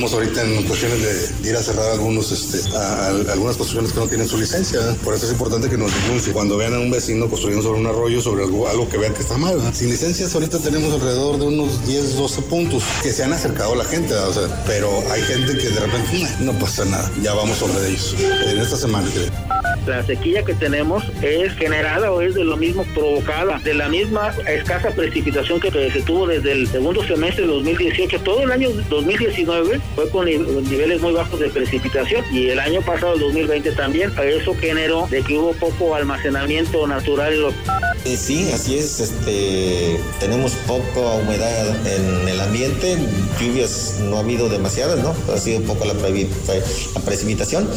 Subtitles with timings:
[0.00, 1.02] Ahorita en cuestiones
[1.42, 4.80] de, ir a cerrar algunos, este, a, algunas construcciones que no tienen su licencia.
[5.04, 6.32] Por eso es importante que nos denuncien.
[6.32, 9.20] Cuando vean a un vecino construyendo sobre un arroyo, sobre algo, algo que vean que
[9.20, 9.60] está mal.
[9.74, 13.76] Sin licencias ahorita tenemos alrededor de unos 10, 12 puntos que se han acercado a
[13.76, 14.14] la gente.
[14.14, 17.10] O sea, pero hay gente que de repente no pasa nada.
[17.22, 18.16] Ya vamos sobre ellos.
[18.46, 19.59] En esta semana creo.
[19.86, 24.32] La sequía que tenemos es generada o es de lo mismo provocada, de la misma
[24.46, 28.20] escasa precipitación que se tuvo desde el segundo semestre de 2018.
[28.20, 33.14] Todo el año 2019 fue con niveles muy bajos de precipitación y el año pasado,
[33.14, 34.12] el 2020 también.
[34.22, 37.32] Eso generó de que hubo poco almacenamiento natural.
[37.32, 39.00] Eh, sí, así es.
[39.00, 42.96] Este, tenemos poca humedad en el ambiente,
[43.40, 45.14] lluvias no ha habido demasiadas, ¿no?
[45.32, 47.68] Ha sido poco la, la precipitación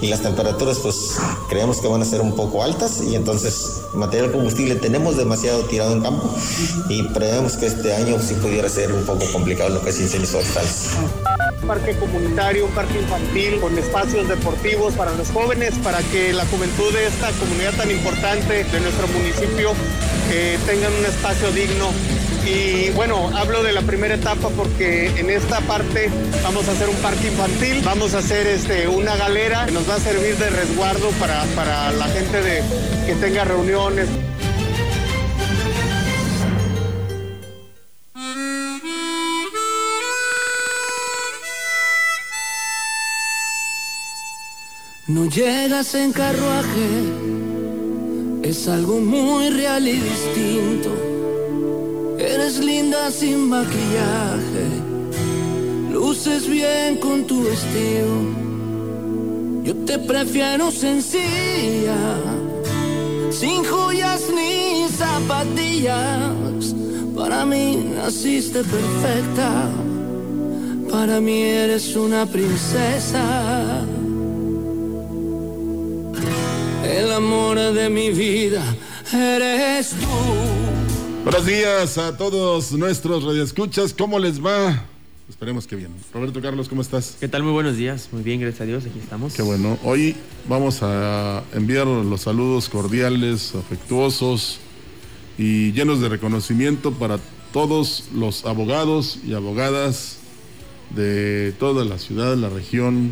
[0.00, 1.16] y las temperaturas pues
[1.48, 5.92] creemos que van a ser un poco altas y entonces material combustible tenemos demasiado tirado
[5.92, 6.34] en campo
[6.88, 10.30] y prevemos que este año sí pudiera ser un poco complicado lo que es incendios
[10.30, 10.88] forestales.
[11.66, 16.92] Parque comunitario, un parque infantil con espacios deportivos para los jóvenes, para que la juventud
[16.92, 19.65] de esta comunidad tan importante de nuestro municipio
[20.30, 21.90] eh, tengan un espacio digno
[22.46, 26.08] y bueno, hablo de la primera etapa porque en esta parte
[26.44, 29.96] vamos a hacer un parque infantil, vamos a hacer este, una galera que nos va
[29.96, 32.62] a servir de resguardo para, para la gente de,
[33.06, 34.08] que tenga reuniones.
[45.08, 46.88] No llegas en carruaje,
[48.48, 50.90] es algo muy real y distinto
[52.18, 54.66] Eres linda sin maquillaje,
[55.92, 58.14] luces bien con tu vestido.
[59.62, 61.96] Yo te prefiero sencilla,
[63.30, 66.74] sin joyas ni zapatillas.
[67.14, 69.68] Para mí naciste perfecta,
[70.90, 73.84] para mí eres una princesa.
[76.96, 78.64] El amor de mi vida
[79.12, 80.06] eres tú.
[81.24, 83.92] Buenos días a todos nuestros radioescuchas.
[83.92, 84.82] ¿Cómo les va?
[85.28, 85.90] Esperemos que bien.
[86.14, 87.18] Roberto Carlos, ¿cómo estás?
[87.20, 87.42] ¿Qué tal?
[87.42, 88.08] Muy buenos días.
[88.12, 88.86] Muy bien, gracias a Dios.
[88.86, 89.34] Aquí estamos.
[89.34, 89.78] Qué bueno.
[89.84, 90.16] Hoy
[90.48, 94.58] vamos a enviar los saludos cordiales, afectuosos
[95.36, 97.18] y llenos de reconocimiento para
[97.52, 100.16] todos los abogados y abogadas
[100.94, 103.10] de toda la ciudad, la región,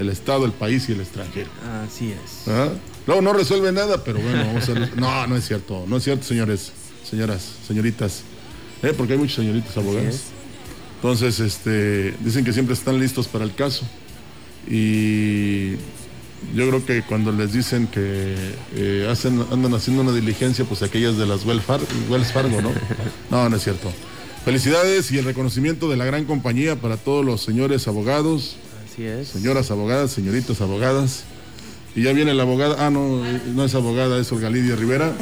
[0.00, 1.48] el estado, el país y el extranjero.
[1.84, 2.48] Así es.
[2.48, 2.70] ¿Ah?
[3.10, 4.74] No, no resuelve nada, pero bueno, vamos a...
[5.00, 5.84] No, no es cierto.
[5.88, 6.72] No es cierto, señores
[7.10, 8.22] señoras, señoritas,
[8.82, 8.94] ¿eh?
[8.96, 10.20] porque hay muchos señoritas abogados.
[10.96, 13.84] Entonces, este, dicen que siempre están listos para el caso.
[14.68, 15.72] Y
[16.54, 18.36] yo creo que cuando les dicen que
[18.76, 22.70] eh, hacen, andan haciendo una diligencia, pues aquellas de las Wells Fargo, ¿no?
[23.30, 23.90] No, no es cierto.
[24.44, 28.56] Felicidades y el reconocimiento de la gran compañía para todos los señores abogados.
[28.84, 29.28] Así es.
[29.28, 31.24] Señoras abogadas, señoritas abogadas.
[31.94, 33.22] Y ya viene la abogada, ah, no,
[33.54, 35.12] no es abogada, es Olga Lidia Rivera.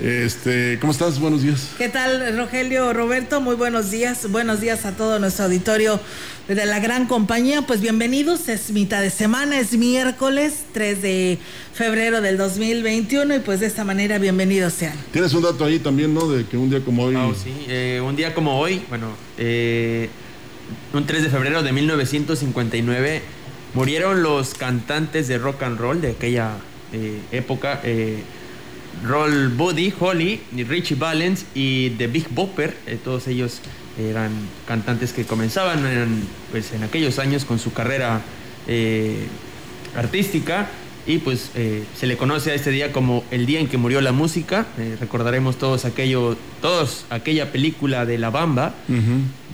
[0.00, 1.18] Este, ¿cómo estás?
[1.18, 1.70] Buenos días.
[1.76, 3.40] ¿Qué tal, Rogelio, Roberto?
[3.40, 4.30] Muy buenos días.
[4.30, 5.98] Buenos días a todo nuestro auditorio
[6.46, 7.62] de la gran compañía.
[7.62, 8.48] Pues bienvenidos.
[8.48, 11.38] Es mitad de semana, es miércoles 3 de
[11.74, 14.94] febrero del 2021 y pues de esta manera bienvenidos sean.
[15.12, 16.28] Tienes un dato ahí también, ¿no?
[16.28, 17.16] De que un día como hoy.
[17.16, 20.08] Oh, sí, eh, un día como hoy, bueno, eh,
[20.92, 23.22] un 3 de febrero de 1959
[23.74, 26.56] murieron los cantantes de rock and roll de aquella
[26.92, 27.80] eh, época.
[29.04, 33.60] Roll Buddy, Holly, Richie Valens y The Big Bopper, eh, todos ellos
[33.98, 34.30] eran
[34.66, 35.82] cantantes que comenzaban
[36.50, 38.22] pues, en aquellos años con su carrera
[38.66, 39.26] eh,
[39.96, 40.68] artística
[41.08, 44.00] y pues eh, se le conoce a este día como el día en que murió
[44.00, 44.66] la música.
[45.00, 48.74] recordaremos todos aquello, todos aquella película de La Bamba,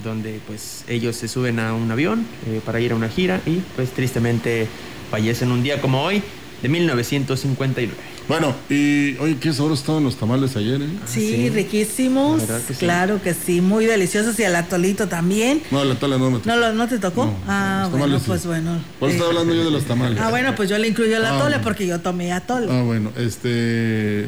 [0.03, 2.27] donde pues ellos se suben a un avión
[2.65, 4.67] para ir a una gira y pues tristemente
[5.09, 6.21] fallecen un día como hoy
[6.61, 8.14] de 1959.
[8.27, 10.87] Bueno, y oye, qué sabrosos estaban los tamales ayer, ¿eh?
[11.05, 12.41] Sí, riquísimos.
[12.79, 14.39] Claro que sí, muy deliciosos.
[14.39, 15.61] Y el atolito también.
[15.69, 16.49] No, el atole no me tocó.
[16.49, 17.25] ¿No, lo- no te tocó?
[17.25, 18.27] No, ah, bueno, tamales sí.
[18.29, 18.79] pues bueno.
[18.99, 20.17] Por eso Eh, estaba hablando yo de los tamales.
[20.19, 22.65] Ah, bueno, pues yo le incluyo el Ah, atole porque yo tomé atole.
[22.71, 24.27] Ah, bueno, este,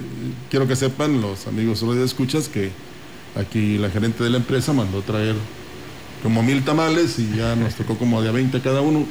[0.51, 2.69] quiero que sepan los amigos de escuchas que
[3.35, 5.35] aquí la gerente de la empresa mandó traer
[6.21, 9.05] como mil tamales y ya nos tocó como de a 20 cada uno.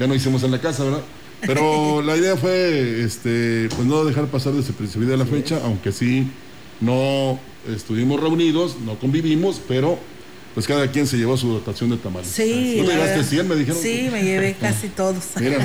[0.00, 1.02] Ya no hicimos en la casa, ¿verdad?
[1.46, 6.30] Pero la idea fue, este, pues no dejar pasar desapercibida la fecha, aunque sí
[6.80, 9.98] no estuvimos reunidos, no convivimos, pero
[10.54, 12.28] pues cada quien se llevó su dotación de tamales.
[12.28, 12.76] Sí.
[12.78, 13.30] ¿No te llevaste verdad.
[13.30, 13.48] 100?
[13.48, 13.82] Me dijeron.
[13.82, 15.24] Sí, me llevé casi todos.
[15.40, 15.58] Mira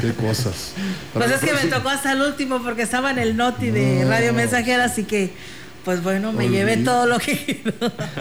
[0.00, 0.72] qué cosas.
[1.12, 4.10] Pues es que me tocó hasta el último porque estaba en el noti de No.
[4.10, 5.32] Radio Mensajera, así que,
[5.84, 7.62] pues bueno, me llevé todo lo que.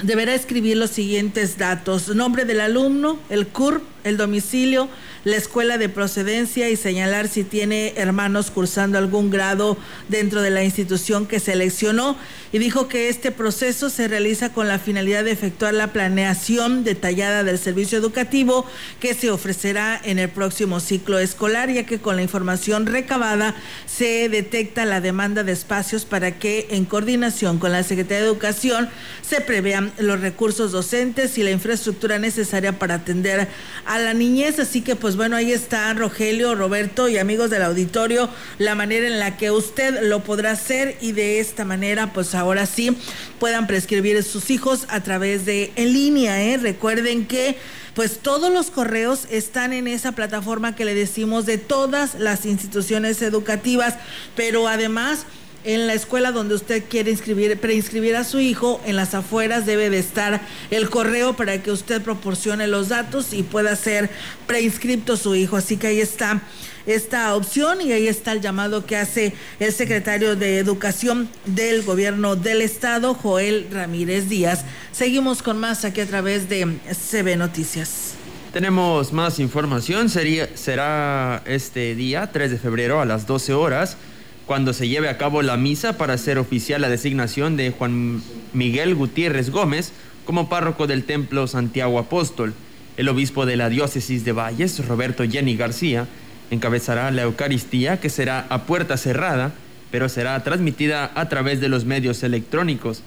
[0.03, 4.89] deberá escribir los siguientes datos: nombre del alumno, el CUR, el domicilio,
[5.27, 9.77] la escuela de procedencia y señalar si tiene hermanos cursando algún grado
[10.07, 12.15] dentro de la institución que seleccionó.
[12.51, 17.43] Y dijo que este proceso se realiza con la finalidad de efectuar la planeación detallada
[17.43, 18.65] del servicio educativo
[18.99, 23.55] que se ofrecerá en el próximo ciclo escolar, ya que con la información recabada
[23.85, 28.89] se detecta la demanda de espacios para que en coordinación con la Secretaría de Educación
[29.27, 33.47] se prevean los recursos docentes y la infraestructura necesaria para atender
[33.85, 34.59] a la niñez.
[34.59, 39.19] Así que pues bueno, ahí está Rogelio, Roberto y amigos del auditorio, la manera en
[39.19, 42.95] la que usted lo podrá hacer y de esta manera pues ahora sí
[43.39, 46.43] puedan prescribir sus hijos a través de en línea.
[46.43, 46.57] ¿eh?
[46.57, 47.57] Recuerden que
[47.93, 53.21] pues todos los correos están en esa plataforma que le decimos de todas las instituciones
[53.23, 53.95] educativas,
[54.35, 55.25] pero además
[55.63, 59.89] en la escuela donde usted quiere inscribir, preinscribir a su hijo, en las afueras debe
[59.89, 60.39] de estar
[60.71, 64.09] el correo para que usted proporcione los datos y pueda ser
[64.45, 65.57] preinscripto su hijo.
[65.57, 66.41] Así que ahí está
[66.87, 72.35] esta opción y ahí está el llamado que hace el secretario de Educación del Gobierno
[72.35, 74.63] del Estado, Joel Ramírez Díaz.
[74.93, 78.15] Seguimos con más aquí a través de CB Noticias.
[78.53, 80.09] Tenemos más información.
[80.09, 83.97] Sería, será este día, 3 de febrero, a las 12 horas,
[84.45, 88.95] cuando se lleve a cabo la misa para hacer oficial la designación de Juan Miguel
[88.95, 89.91] Gutiérrez Gómez
[90.25, 92.53] como párroco del Templo Santiago Apóstol.
[92.95, 96.07] El obispo de la diócesis de Valles, Roberto Jenny García,
[96.51, 99.53] encabezará la Eucaristía que será a puerta cerrada,
[99.91, 103.03] pero será transmitida a través de los medios electrónicos.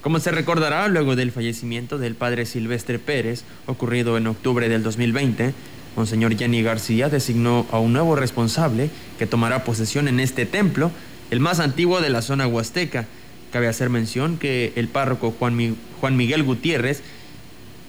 [0.00, 5.52] Como se recordará, luego del fallecimiento del padre Silvestre Pérez, ocurrido en octubre del 2020,
[5.96, 10.90] Monseñor Jenny García designó a un nuevo responsable que tomará posesión en este templo,
[11.30, 13.06] el más antiguo de la zona huasteca.
[13.52, 17.02] Cabe hacer mención que el párroco Juan, Juan Miguel Gutiérrez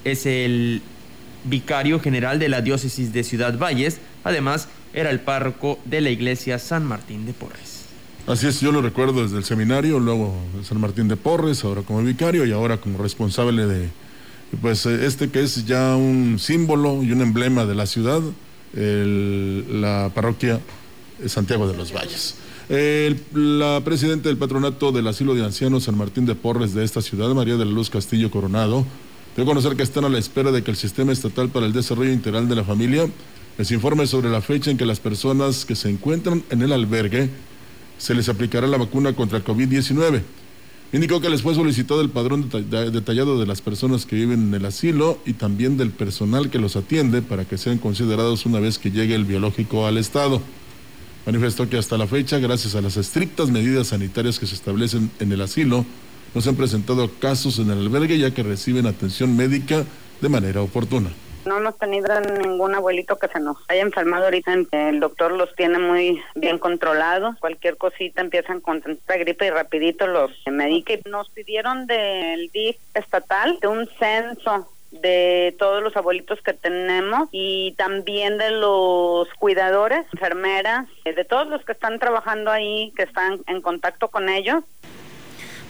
[0.03, 0.81] es el
[1.43, 6.59] vicario general de la diócesis de Ciudad Valles, además era el párroco de la iglesia
[6.59, 7.85] San Martín de Porres.
[8.27, 10.33] Así es, yo lo recuerdo desde el seminario, luego
[10.63, 13.89] San Martín de Porres, ahora como vicario y ahora como responsable de
[14.61, 18.21] Pues este que es ya un símbolo y un emblema de la ciudad,
[18.73, 20.59] la parroquia
[21.25, 22.35] Santiago de los Valles.
[23.33, 27.33] la presidenta del patronato del asilo de ancianos San Martín de Porres de esta ciudad,
[27.33, 28.85] María de la Luz Castillo Coronado,
[29.35, 32.11] a conocer que están a la espera de que el Sistema Estatal para el Desarrollo
[32.11, 33.07] Integral de la Familia
[33.57, 37.29] les informe sobre la fecha en que las personas que se encuentran en el albergue
[37.97, 40.21] se les aplicará la vacuna contra el COVID-19.
[40.93, 44.65] Indicó que les fue solicitado el padrón detallado de las personas que viven en el
[44.65, 48.91] asilo y también del personal que los atiende para que sean considerados una vez que
[48.91, 50.41] llegue el biológico al Estado.
[51.25, 55.31] Manifestó que hasta la fecha, gracias a las estrictas medidas sanitarias que se establecen en
[55.31, 55.85] el asilo,
[56.33, 59.85] no se han presentado casos en el albergue ya que reciben atención médica
[60.19, 61.11] de manera oportuna.
[61.45, 64.53] No hemos tenido ningún abuelito que se nos haya enfermado ahorita.
[64.71, 67.37] El doctor los tiene muy bien controlados.
[67.39, 70.93] Cualquier cosita empiezan con tanta gripe y rapidito los medica.
[71.09, 77.73] Nos pidieron del DIF estatal de un censo de todos los abuelitos que tenemos y
[77.77, 83.61] también de los cuidadores, enfermeras, de todos los que están trabajando ahí, que están en
[83.61, 84.63] contacto con ellos.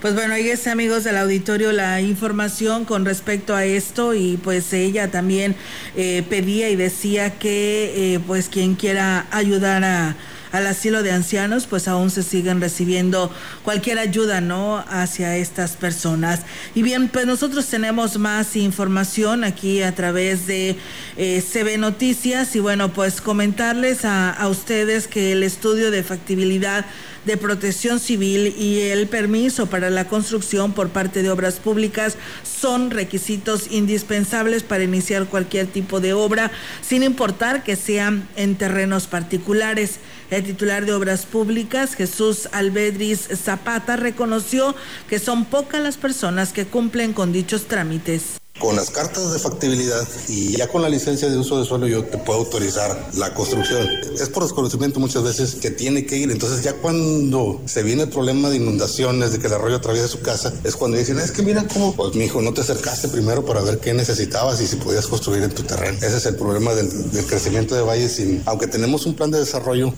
[0.02, 4.72] Pues bueno, ahí está amigos del auditorio la información con respecto a esto y pues
[4.72, 5.54] ella también
[5.94, 10.16] eh, pedía y decía que eh, pues quien quiera ayudar a
[10.50, 13.32] al asilo de ancianos, pues aún se siguen recibiendo
[13.62, 14.84] cualquier ayuda, ¿no?
[14.86, 16.42] Hacia estas personas.
[16.74, 20.76] Y bien, pues nosotros tenemos más información aquí a través de
[21.16, 26.84] eh, CB Noticias y bueno, pues comentarles a, a ustedes que el estudio de factibilidad
[27.24, 32.90] de protección civil y el permiso para la construcción por parte de obras públicas son
[32.90, 36.50] requisitos indispensables para iniciar cualquier tipo de obra,
[36.80, 39.98] sin importar que sean en terrenos particulares.
[40.30, 44.74] El titular de Obras Públicas, Jesús Albedris Zapata, reconoció
[45.08, 48.41] que son pocas las personas que cumplen con dichos trámites.
[48.58, 52.04] Con las cartas de factibilidad y ya con la licencia de uso de suelo yo
[52.04, 53.88] te puedo autorizar la construcción.
[54.14, 56.30] Es por desconocimiento muchas veces que tiene que ir.
[56.30, 60.20] Entonces ya cuando se viene el problema de inundaciones, de que el arroyo atraviesa su
[60.20, 63.44] casa, es cuando dicen, es que mira cómo, pues mi hijo, no te acercaste primero
[63.44, 65.98] para ver qué necesitabas y si podías construir en tu terreno.
[65.98, 66.88] Ese es el problema del,
[67.26, 68.12] crecimiento de valles.
[68.12, 69.92] Sin, aunque tenemos un plan de desarrollo,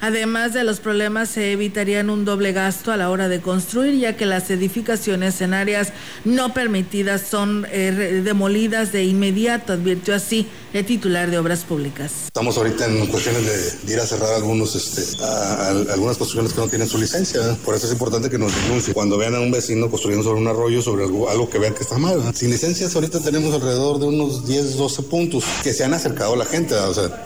[0.00, 4.16] Además de los problemas, se evitarían un doble gasto a la hora de construir, ya
[4.16, 5.92] que las edificaciones en áreas
[6.24, 12.12] no permitidas son eh, demolidas de inmediato, advirtió así el titular de Obras Públicas.
[12.26, 13.44] Estamos ahorita en cuestiones
[13.86, 17.40] de, ir a cerrar algunos, este, algunas construcciones que no tienen su licencia.
[17.64, 18.94] Por eso es importante que nos denuncie.
[18.94, 21.82] Cuando vean a un vecino construyendo sobre un arroyo, sobre algo, algo que vean que
[21.82, 22.22] está mal.
[22.34, 26.36] Sin licencias ahorita tenemos alrededor de unos 10, 12 puntos que se han acercado a
[26.36, 26.74] la gente,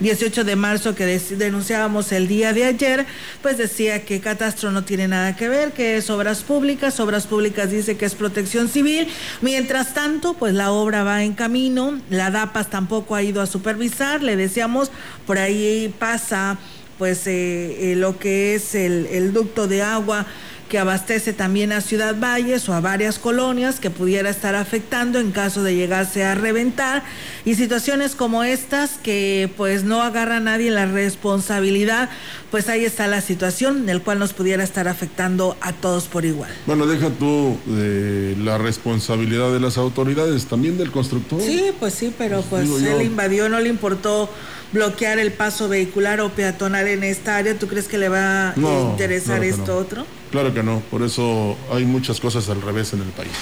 [0.00, 3.06] 18 de marzo que denunciábamos el día de ayer,
[3.42, 7.70] pues decía que Catastro no tiene nada que ver, que es obras públicas, obras públicas
[7.70, 9.08] dice que es protección civil,
[9.40, 14.22] mientras tanto, pues la obra va en camino, la DAPAS tampoco ha ido a supervisar,
[14.22, 14.90] le decíamos,
[15.26, 16.58] por ahí pasa
[16.98, 20.26] pues eh, eh, lo que es el, el ducto de agua
[20.68, 25.32] que abastece también a Ciudad Valles o a varias colonias que pudiera estar afectando en
[25.32, 27.02] caso de llegarse a reventar
[27.44, 32.10] y situaciones como estas que pues no agarra a nadie la responsabilidad,
[32.50, 36.24] pues ahí está la situación en el cual nos pudiera estar afectando a todos por
[36.24, 36.50] igual.
[36.66, 41.40] Bueno, deja tú de la responsabilidad de las autoridades, también del constructor.
[41.40, 44.30] Sí, pues sí, pero pues él invadió, no le importó
[44.72, 47.58] bloquear el paso vehicular o peatonal en esta área.
[47.58, 48.54] ¿Tú crees que le va a
[48.90, 50.06] interesar esto otro?
[50.30, 53.32] Claro que no, por eso hay muchas cosas al revés en el país.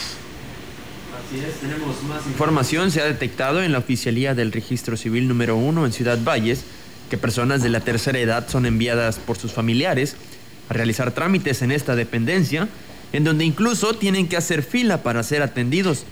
[1.27, 2.91] Así es, tenemos más información.
[2.91, 6.65] Se ha detectado en la oficialía del registro civil número uno en Ciudad Valles
[7.11, 10.17] que personas de la tercera edad son enviadas por sus familiares
[10.69, 12.69] a realizar trámites en esta dependencia,
[13.13, 16.05] en donde incluso tienen que hacer fila para ser atendidos.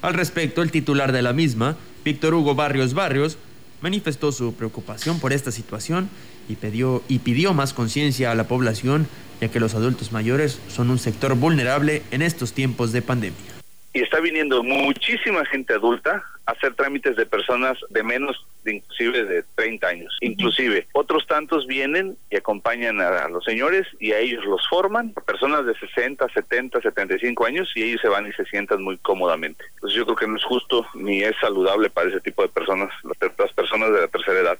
[0.00, 3.38] Al respecto, el titular de la misma, Víctor Hugo Barrios Barrios,
[3.82, 6.08] manifestó su preocupación por esta situación
[6.48, 9.06] y pidió, más conciencia a la población,
[9.40, 13.51] ya que los adultos mayores son un sector vulnerable en estos tiempos de pandemia
[13.92, 19.24] y está viniendo muchísima gente adulta a hacer trámites de personas de menos, de inclusive
[19.24, 20.18] de 30 años.
[20.20, 25.66] Inclusive, otros tantos vienen y acompañan a, los señores y a ellos los forman, personas
[25.66, 29.64] de 60, 70, 75 años y ellos se van y se sientan muy cómodamente.
[29.74, 32.90] Entonces yo creo que no es justo ni es saludable para ese tipo de personas,
[33.04, 34.58] las personas de la tercera edad.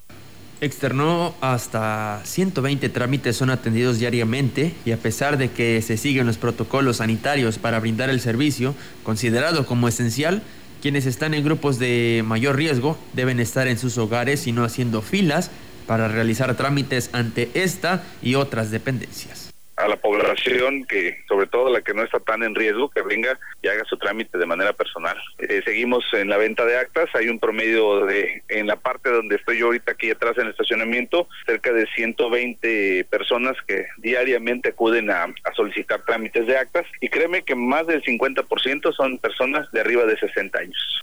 [0.63, 6.39] Externó hasta 120 trámites son atendidos diariamente y a pesar de que se siguen los
[6.39, 10.45] protocolos sanitarios para brindar el servicio considerado como esencial,
[10.81, 15.03] quienes están en grupos de mayor riesgo deben estar en sus hogares y no haciendo
[15.03, 15.51] filas
[15.89, 19.42] para realizar trámites ante esta y otras dependencias
[19.83, 23.39] a la población que, sobre todo la que no está tan en riesgo, que venga
[23.63, 25.17] y haga su trámite de manera personal.
[25.39, 29.37] Eh, seguimos en la venta de actas, hay un promedio de, en la parte donde
[29.37, 35.11] estoy yo ahorita aquí atrás en el estacionamiento, cerca de 120 personas que diariamente acuden
[35.11, 39.81] a, a solicitar trámites de actas y créeme que más del 50% son personas de
[39.81, 41.03] arriba de 60 años.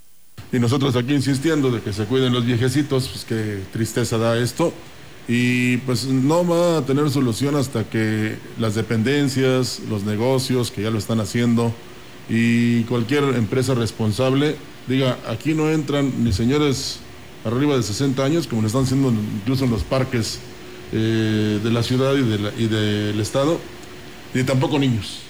[0.51, 4.73] Y nosotros aquí insistiendo de que se cuiden los viejecitos, pues qué tristeza da esto
[5.31, 10.89] y pues no va a tener solución hasta que las dependencias, los negocios que ya
[10.89, 11.71] lo están haciendo
[12.27, 14.55] y cualquier empresa responsable
[14.87, 16.99] diga, aquí no entran ni señores
[17.45, 20.39] arriba de 60 años, como lo están haciendo incluso en los parques
[20.91, 23.59] eh, de la ciudad y, de y del estado,
[24.33, 25.28] ni tampoco niños.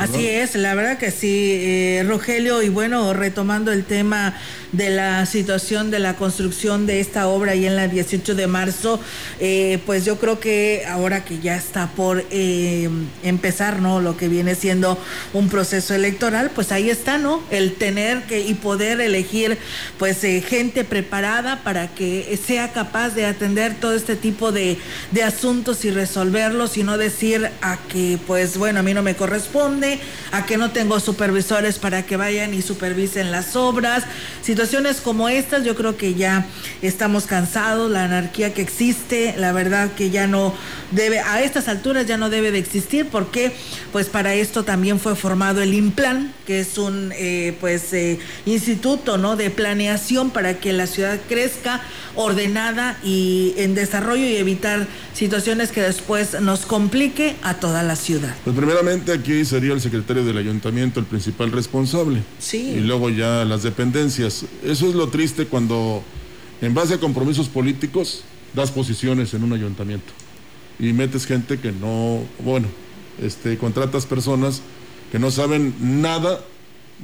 [0.00, 4.34] Así es, la verdad que sí, eh, Rogelio, y bueno, retomando el tema
[4.72, 8.98] de la situación de la construcción de esta obra y en la 18 de marzo,
[9.40, 12.88] eh, pues yo creo que ahora que ya está por eh,
[13.22, 14.00] empezar, ¿no?
[14.00, 14.96] Lo que viene siendo
[15.34, 17.42] un proceso electoral, pues ahí está, ¿no?
[17.50, 19.58] El tener que y poder elegir,
[19.98, 24.78] pues, gente preparada para que sea capaz de atender todo este tipo de,
[25.10, 29.14] de asuntos y resolverlos y no decir a que, pues, bueno, a mí no me
[29.14, 29.89] corresponde
[30.32, 34.04] a que no tengo supervisores para que vayan y supervisen las obras.
[34.42, 36.46] Situaciones como estas, yo creo que ya
[36.82, 40.54] estamos cansados, la anarquía que existe, la verdad que ya no
[40.90, 43.52] debe, a estas alturas ya no debe de existir, porque
[43.92, 49.18] pues para esto también fue formado el IMPLAN, que es un eh, pues eh, instituto
[49.18, 49.36] ¿no?
[49.36, 51.80] de planeación para que la ciudad crezca
[52.14, 58.34] ordenada y en desarrollo y evitar situaciones que después nos complique a toda la ciudad.
[58.44, 62.22] Pues primeramente aquí sería el secretario del ayuntamiento el principal responsable.
[62.38, 62.74] Sí.
[62.76, 64.44] Y luego ya las dependencias.
[64.64, 66.02] Eso es lo triste cuando
[66.60, 68.22] en base a compromisos políticos
[68.54, 70.12] das posiciones en un ayuntamiento
[70.78, 72.66] y metes gente que no, bueno,
[73.22, 74.62] este, contratas personas
[75.12, 76.40] que no saben nada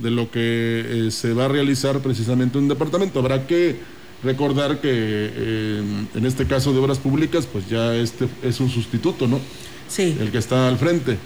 [0.01, 3.19] de lo que eh, se va a realizar precisamente en un departamento.
[3.19, 3.77] Habrá que
[4.23, 5.83] recordar que eh,
[6.15, 9.41] en este caso de obras públicas, pues ya este es un sustituto, ¿no?
[9.89, 10.17] Sí.
[10.21, 11.19] El que está al frente.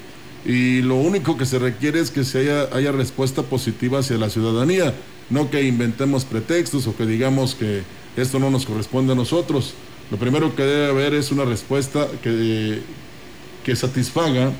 [0.45, 4.31] Y lo único que se requiere es que se haya, haya respuesta positiva hacia la
[4.31, 4.95] ciudadanía,
[5.29, 7.83] no que inventemos pretextos o que digamos que
[8.17, 9.75] esto no nos corresponde a nosotros.
[10.11, 12.81] Lo primero que debe haber es una respuesta que,
[13.65, 14.53] que satisfaga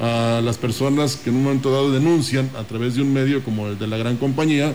[0.00, 3.66] a las personas que en un momento dado denuncian a través de un medio como
[3.66, 4.72] el de la gran compañía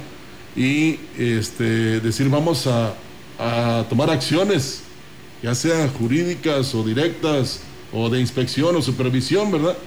[0.55, 2.93] y este, decir vamos a,
[3.39, 4.83] a tomar acciones,
[5.41, 9.77] ya sea jurídicas o directas o de inspección o supervisión, ¿verdad?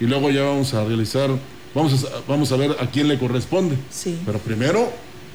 [0.00, 1.30] Y luego ya vamos a realizar,
[1.74, 3.76] vamos a, vamos a ver a quién le corresponde.
[3.90, 4.18] Sí.
[4.24, 4.90] Pero primero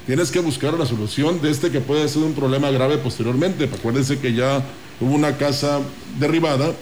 [0.05, 3.65] tienes que buscar la solución de este que puede ser un problema grave posteriormente.
[3.65, 4.63] Acuérdense que ya
[4.99, 5.79] hubo una casa
[6.19, 6.73] derribada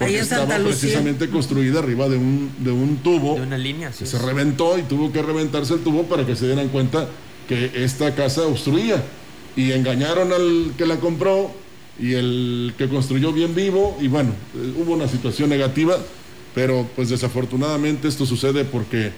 [0.00, 3.34] porque estaba precisamente construida arriba de un, de un tubo.
[3.34, 6.46] De una línea, que se reventó y tuvo que reventarse el tubo para que se
[6.46, 7.06] dieran cuenta
[7.46, 9.04] que esta casa obstruía.
[9.56, 11.50] Y engañaron al que la compró
[11.98, 13.98] y el que construyó bien vivo.
[14.00, 15.98] Y bueno, eh, hubo una situación negativa,
[16.54, 19.12] pero pues desafortunadamente esto sucede porque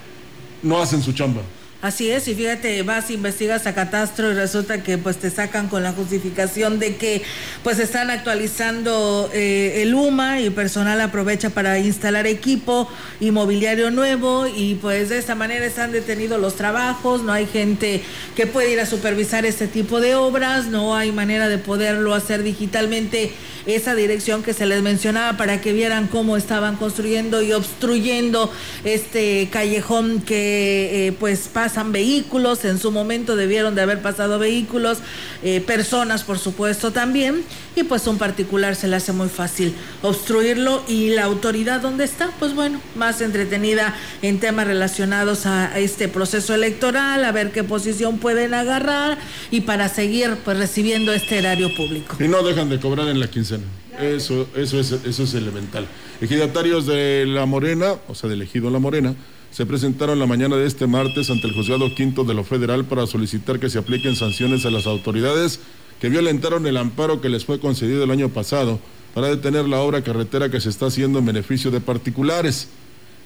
[0.62, 1.42] no hacen su chamba.
[1.82, 5.82] Así es, y fíjate, vas, investigas a Catastro y resulta que pues te sacan con
[5.82, 7.22] la justificación de que
[7.64, 14.76] pues están actualizando eh, el UMA y personal aprovecha para instalar equipo inmobiliario nuevo y
[14.76, 18.00] pues de esta manera están detenidos los trabajos, no hay gente
[18.36, 22.44] que pueda ir a supervisar este tipo de obras, no hay manera de poderlo hacer
[22.44, 23.32] digitalmente.
[23.64, 29.48] Esa dirección que se les mencionaba para que vieran cómo estaban construyendo y obstruyendo este
[29.52, 34.98] callejón que eh, pues pasan vehículos, en su momento debieron de haber pasado vehículos,
[35.42, 40.82] eh, personas por supuesto también, y pues un particular se le hace muy fácil obstruirlo
[40.86, 46.54] y la autoridad donde está, pues bueno, más entretenida en temas relacionados a este proceso
[46.54, 49.16] electoral, a ver qué posición pueden agarrar
[49.50, 52.16] y para seguir pues recibiendo este erario público.
[52.20, 53.64] Y no dejan de cobrar en la quincena.
[53.98, 55.86] Eso, eso, es, eso es elemental.
[56.20, 59.14] Ejidatarios de La Morena, o sea, del ejido La Morena,
[59.52, 63.06] se presentaron la mañana de este martes ante el juzgado quinto de lo federal para
[63.06, 65.60] solicitar que se apliquen sanciones a las autoridades
[66.00, 68.80] que violentaron el amparo que les fue concedido el año pasado
[69.14, 72.68] para detener la obra carretera que se está haciendo en beneficio de particulares.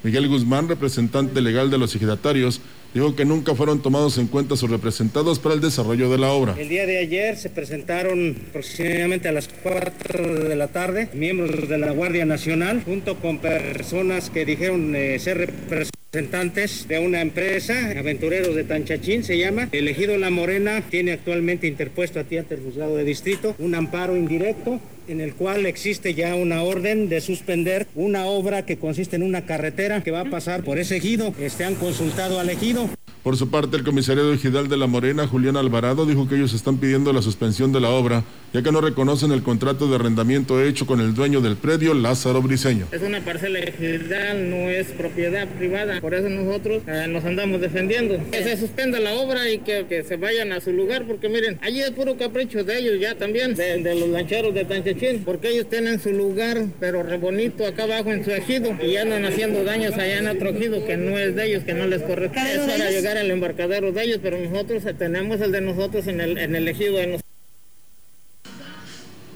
[0.03, 2.61] Miguel Guzmán, representante legal de los ejidatarios,
[2.97, 6.55] Dijo que nunca fueron tomados en cuenta sus representados para el desarrollo de la obra.
[6.59, 11.77] El día de ayer se presentaron aproximadamente a las 4 de la tarde miembros de
[11.77, 18.55] la Guardia Nacional junto con personas que dijeron eh, ser representantes de una empresa, Aventureros
[18.55, 19.69] de Tanchachín se llama.
[19.73, 24.17] Elegido La Morena tiene actualmente interpuesto a ti ante el juzgado de distrito un amparo
[24.17, 29.25] indirecto en el cual existe ya una orden de suspender una obra que consiste en
[29.25, 31.35] una carretera que va a pasar por ese ejido.
[31.39, 32.89] Este han consultado al ejido.
[33.27, 36.79] Por su parte, el comisario ejidal de La Morena, Julián Alvarado, dijo que ellos están
[36.79, 38.23] pidiendo la suspensión de la obra,
[38.55, 42.41] ya que no reconocen el contrato de arrendamiento hecho con el dueño del predio, Lázaro
[42.41, 42.87] Briseño.
[42.93, 48.17] Es una parcela ejidal, no es propiedad privada, por eso nosotros eh, nos andamos defendiendo.
[48.31, 51.59] Que se suspenda la obra y que, que, se vayan a su lugar, porque miren,
[51.63, 55.49] allí es puro capricho de ellos ya también, de, de los lancheros de Tanchechín, porque
[55.49, 59.65] ellos tienen su lugar, pero re bonito acá abajo en su ejido, y andan haciendo
[59.65, 62.55] daños allá en otro ejido que no es de ellos, que no les corresponde.
[62.55, 66.39] Es para llegar el embarcadero de ellos, pero nosotros tenemos el de nosotros en el,
[66.39, 67.23] en el ejido de nosotros.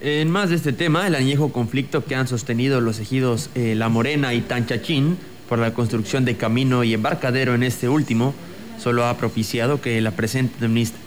[0.02, 3.90] En más de este tema, el añejo conflicto que han sostenido los ejidos eh, La
[3.90, 8.34] Morena y Tanchachín por la construcción de camino y embarcadero en este último,
[8.78, 10.54] solo ha propiciado que la presente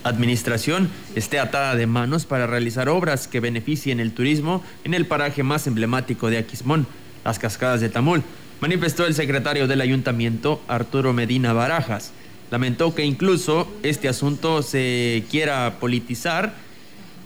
[0.04, 5.42] administración esté atada de manos para realizar obras que beneficien el turismo en el paraje
[5.42, 6.86] más emblemático de Aquismón,
[7.26, 8.22] las cascadas de Tamul,
[8.62, 12.12] manifestó el secretario del ayuntamiento, Arturo Medina Barajas.
[12.54, 16.54] Lamentó que incluso este asunto se quiera politizar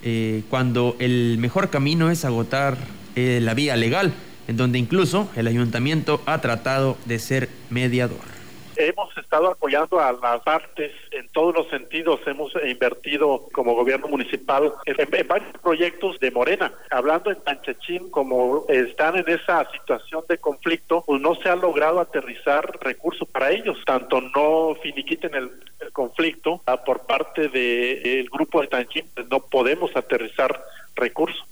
[0.02, 2.78] eh, cuando el mejor camino es agotar
[3.18, 4.14] eh, la vía legal,
[4.48, 8.37] en donde incluso el ayuntamiento ha tratado de ser mediador
[8.78, 12.20] hemos estado apoyando a las artes en todos los sentidos.
[12.26, 16.72] Hemos invertido como gobierno municipal en, varios proyectos de Morena.
[16.90, 22.00] Hablando en Tanchachín, como están en esa situación de conflicto, pues no se ha logrado
[22.00, 23.78] aterrizar recursos para ellos.
[23.86, 25.52] Tanto no finiquiten el,
[25.94, 30.60] conflicto ah, por parte del grupo de Tanchín, pues no podemos aterrizar
[30.96, 31.46] recursos.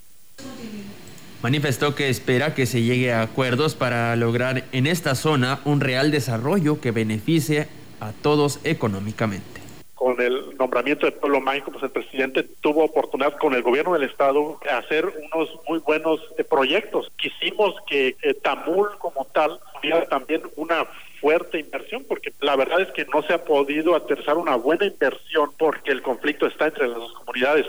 [1.46, 6.10] Manifestó que espera que se llegue a acuerdos para lograr en esta zona un real
[6.10, 7.68] desarrollo que beneficie
[8.00, 9.62] a todos económicamente
[9.94, 14.10] con el nombramiento de Pueblo Mágico, pues el presidente tuvo oportunidad con el gobierno del
[14.10, 17.12] estado de hacer unos muy buenos eh, proyectos.
[17.16, 20.86] Quisimos que eh, Tamul como tal tuviera también una
[21.22, 25.52] fuerte inversión, porque la verdad es que no se ha podido aterrizar una buena inversión
[25.58, 27.66] porque el conflicto está entre las dos comunidades.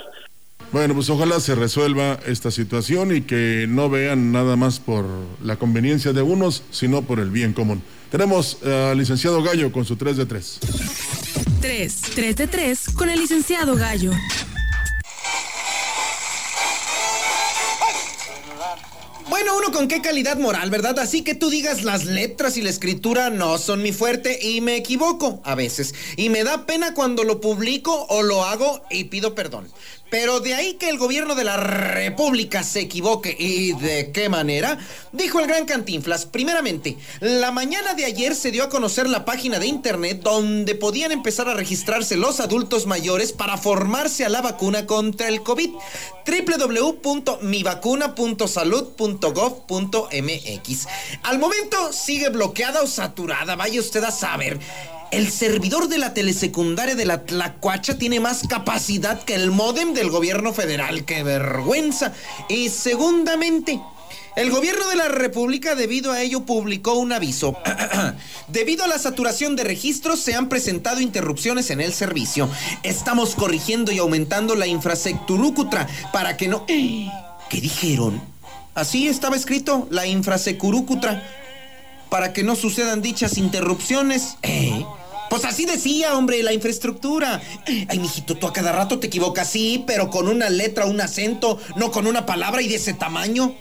[0.72, 5.06] Bueno, pues ojalá se resuelva esta situación y que no vean nada más por
[5.42, 7.82] la conveniencia de unos, sino por el bien común.
[8.10, 10.58] Tenemos al licenciado Gallo con su 3 de 3.
[11.60, 14.12] 3, 3 de 3 con el licenciado Gallo.
[19.28, 21.00] Bueno, uno con qué calidad moral, ¿verdad?
[21.00, 24.76] Así que tú digas las letras y la escritura no son mi fuerte y me
[24.76, 25.94] equivoco a veces.
[26.16, 29.68] Y me da pena cuando lo publico o lo hago y pido perdón.
[30.08, 34.78] Pero de ahí que el gobierno de la República se equivoque y de qué manera,
[35.10, 36.26] dijo el gran Cantinflas.
[36.26, 41.10] Primeramente, la mañana de ayer se dio a conocer la página de internet donde podían
[41.10, 45.70] empezar a registrarse los adultos mayores para formarse a la vacuna contra el COVID.
[49.20, 50.86] www.mivacuna.salud.gov.mx.
[51.22, 54.58] Al momento sigue bloqueada o saturada, vaya usted a saber.
[55.10, 60.10] El servidor de la telesecundaria de la Tlacuacha tiene más capacidad que el módem del
[60.10, 61.04] gobierno federal.
[61.04, 62.12] ¡Qué vergüenza!
[62.48, 63.80] Y segundamente,
[64.34, 67.56] el gobierno de la República debido a ello publicó un aviso.
[68.48, 72.50] debido a la saturación de registros se han presentado interrupciones en el servicio.
[72.82, 76.66] Estamos corrigiendo y aumentando la infraestructura para que no...
[76.66, 78.35] ¿Qué dijeron?
[78.76, 81.22] Así estaba escrito, la infraestructura
[82.10, 84.36] para que no sucedan dichas interrupciones.
[84.42, 84.84] ¿Eh?
[85.30, 87.40] Pues así decía, hombre, la infraestructura.
[87.88, 91.58] Ay, mijito, tú a cada rato te equivocas, sí, pero con una letra, un acento,
[91.76, 93.54] no con una palabra y de ese tamaño.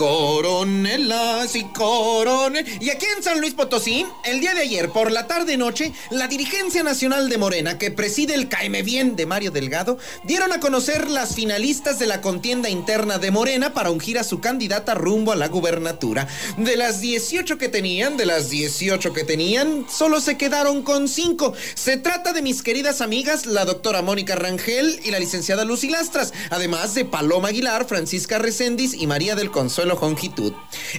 [0.00, 2.64] Coronelas y coronel.
[2.80, 6.82] Y aquí en San Luis Potosí, el día de ayer, por la tarde-noche, la dirigencia
[6.82, 11.34] nacional de Morena, que preside el Caime Bien de Mario Delgado, dieron a conocer las
[11.34, 15.48] finalistas de la contienda interna de Morena para ungir a su candidata rumbo a la
[15.48, 16.26] gubernatura.
[16.56, 21.52] De las 18 que tenían, de las 18 que tenían, solo se quedaron con 5.
[21.74, 26.32] Se trata de mis queridas amigas, la doctora Mónica Rangel y la licenciada Lucy Lastras,
[26.48, 29.89] además de Paloma Aguilar, Francisca Recendis y María del Consuelo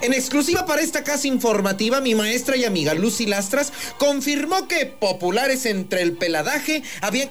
[0.02, 5.66] En exclusiva para esta casa informativa, mi maestra y amiga Lucy Lastras confirmó que populares
[5.66, 7.30] entre el peladaje había...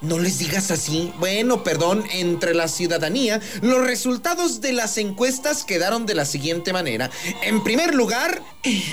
[0.00, 1.12] No les digas así.
[1.18, 7.10] Bueno, perdón, entre la ciudadanía, los resultados de las encuestas quedaron de la siguiente manera.
[7.42, 8.42] En primer lugar,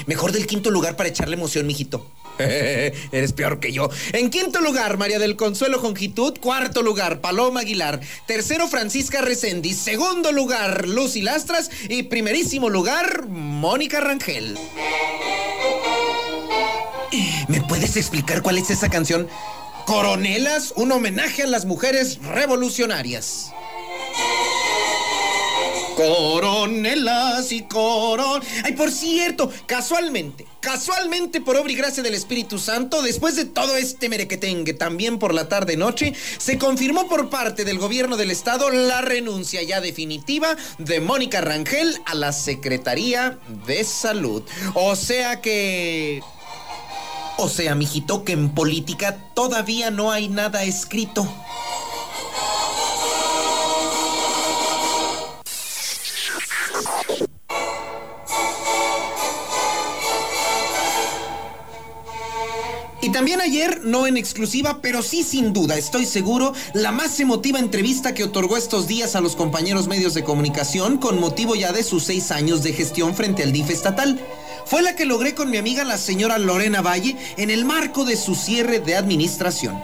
[0.05, 2.09] mejor del quinto lugar para echarle emoción, mijito.
[3.11, 3.89] Eres peor que yo.
[4.13, 6.37] En quinto lugar, María del Consuelo Jongitud.
[6.39, 7.99] Cuarto lugar, Paloma Aguilar.
[8.25, 9.77] Tercero, Francisca Reséndiz.
[9.77, 11.69] Segundo lugar, Lucy Lastras.
[11.89, 14.57] Y primerísimo lugar, Mónica Rangel.
[17.47, 19.27] ¿Me puedes explicar cuál es esa canción?
[19.85, 23.51] Coronelas, un homenaje a las mujeres revolucionarias.
[26.07, 28.41] Coronelas y coron.
[28.63, 33.75] Ay, por cierto, casualmente, casualmente por obra y gracia del Espíritu Santo, después de todo
[33.75, 39.01] este merequetengue, también por la tarde-noche, se confirmó por parte del gobierno del estado la
[39.01, 43.37] renuncia ya definitiva de Mónica Rangel a la Secretaría
[43.67, 44.43] de Salud.
[44.73, 46.21] O sea que...
[47.37, 51.27] O sea, mijito, que en política todavía no hay nada escrito.
[63.03, 67.57] Y también ayer, no en exclusiva, pero sí sin duda, estoy seguro, la más emotiva
[67.57, 71.81] entrevista que otorgó estos días a los compañeros medios de comunicación con motivo ya de
[71.81, 74.19] sus seis años de gestión frente al DIF estatal.
[74.67, 78.15] Fue la que logré con mi amiga la señora Lorena Valle en el marco de
[78.15, 79.81] su cierre de administración.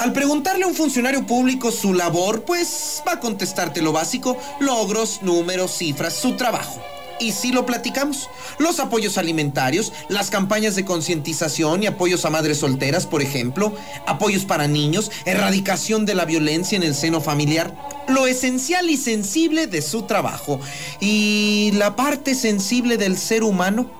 [0.00, 5.22] Al preguntarle a un funcionario público su labor, pues va a contestarte lo básico, logros,
[5.22, 6.80] números, cifras, su trabajo.
[7.20, 8.30] Y sí lo platicamos.
[8.58, 13.74] Los apoyos alimentarios, las campañas de concientización y apoyos a madres solteras, por ejemplo,
[14.06, 17.76] apoyos para niños, erradicación de la violencia en el seno familiar,
[18.08, 20.60] lo esencial y sensible de su trabajo.
[20.98, 23.90] Y la parte sensible del ser humano,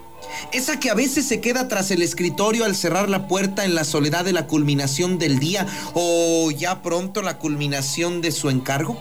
[0.52, 3.84] esa que a veces se queda tras el escritorio al cerrar la puerta en la
[3.84, 8.98] soledad de la culminación del día o ya pronto la culminación de su encargo.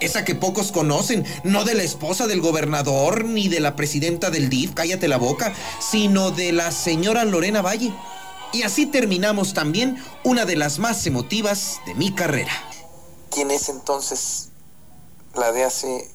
[0.00, 4.48] Esa que pocos conocen, no de la esposa del gobernador ni de la presidenta del
[4.48, 7.92] DIF, cállate la boca, sino de la señora Lorena Valle.
[8.52, 12.52] Y así terminamos también una de las más emotivas de mi carrera.
[13.30, 14.48] ¿Quién es entonces
[15.34, 16.10] la de hace,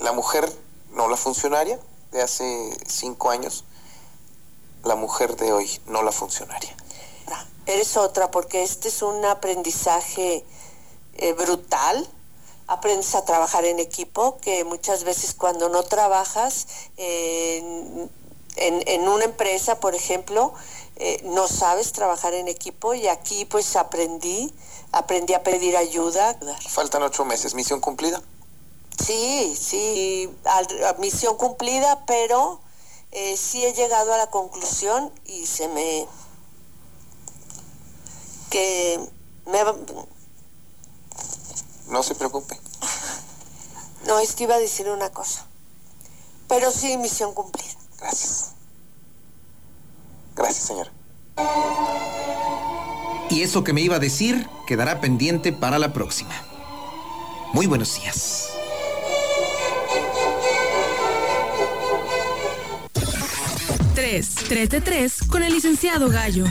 [0.00, 0.50] la mujer,
[0.94, 1.80] no la funcionaria,
[2.12, 3.64] de hace cinco años?
[4.84, 6.76] La mujer de hoy, no la funcionaria.
[7.66, 10.44] Eres otra porque este es un aprendizaje
[11.14, 12.08] eh, brutal
[12.72, 18.10] aprendes a trabajar en equipo, que muchas veces cuando no trabajas en,
[18.56, 20.54] en, una empresa, por ejemplo,
[20.96, 24.52] eh, no sabes trabajar en equipo y aquí pues aprendí,
[24.90, 26.38] aprendí a pedir ayuda.
[26.68, 28.22] Faltan ocho meses, misión cumplida.
[29.04, 30.30] Sí, sí,
[30.98, 32.60] misión cumplida, pero
[33.10, 36.06] eh, sí he llegado a la conclusión y se me...
[38.50, 38.98] que
[39.46, 39.60] me,
[41.88, 42.61] no se preocupe.
[44.06, 45.46] No, es que iba a decir una cosa.
[46.48, 47.74] Pero sí, misión cumplida.
[47.98, 48.52] Gracias.
[50.34, 50.90] Gracias, señora.
[53.30, 56.34] Y eso que me iba a decir quedará pendiente para la próxima.
[57.52, 58.48] Muy buenos días.
[63.94, 66.44] Tres, tres de tres con el licenciado Gallo.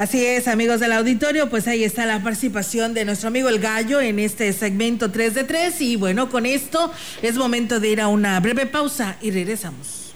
[0.00, 4.00] Así es, amigos del auditorio, pues ahí está la participación de nuestro amigo el gallo
[4.00, 8.08] en este segmento 3 de 3 y bueno, con esto es momento de ir a
[8.08, 10.14] una breve pausa y regresamos.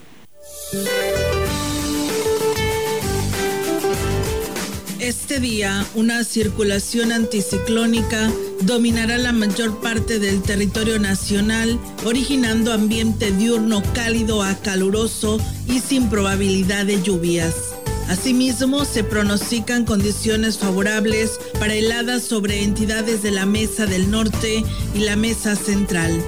[5.00, 13.82] Este día, una circulación anticiclónica dominará la mayor parte del territorio nacional, originando ambiente diurno
[13.92, 17.73] cálido a caluroso y sin probabilidad de lluvias.
[18.08, 24.62] Asimismo, se pronostican condiciones favorables para heladas sobre entidades de la Mesa del Norte
[24.94, 26.22] y la Mesa Central.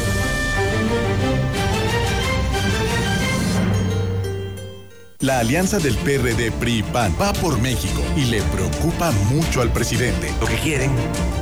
[5.21, 10.33] La alianza del PRD PRI PAN va por México y le preocupa mucho al presidente.
[10.39, 10.89] Lo que quieren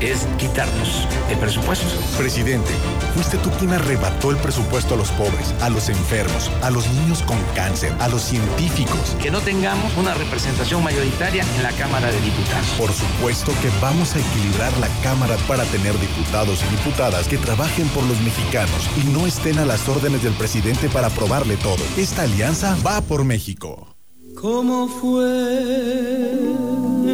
[0.01, 1.87] es quitarnos el presupuesto.
[2.17, 2.71] Presidente,
[3.13, 7.23] fuiste tú quien arrebató el presupuesto a los pobres, a los enfermos, a los niños
[7.23, 9.15] con cáncer, a los científicos.
[9.21, 12.67] Que no tengamos una representación mayoritaria en la Cámara de Diputados.
[12.77, 17.87] Por supuesto que vamos a equilibrar la Cámara para tener diputados y diputadas que trabajen
[17.89, 21.81] por los mexicanos y no estén a las órdenes del presidente para aprobarle todo.
[21.95, 23.68] Esta alianza va por México.
[24.39, 26.29] ¿Cómo fue?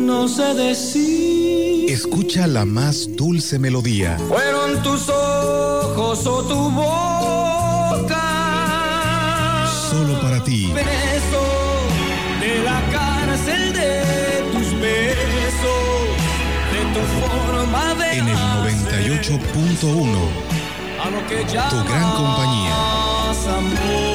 [0.02, 1.90] No sé decir.
[1.90, 4.18] Escucha la más dulce melodía.
[4.28, 8.22] Fueron tus ojos o tu boca.
[9.90, 10.72] Solo para ti.
[12.42, 14.04] De la cárcel de
[14.52, 16.06] tus besos,
[16.74, 20.18] de tu forma de En el 98.1.
[21.04, 22.96] a lo que ya Tu gran compañía.
[23.46, 24.15] Quiero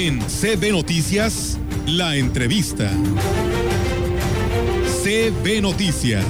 [0.00, 2.88] En CB Noticias, la entrevista.
[5.02, 6.24] CB Noticias.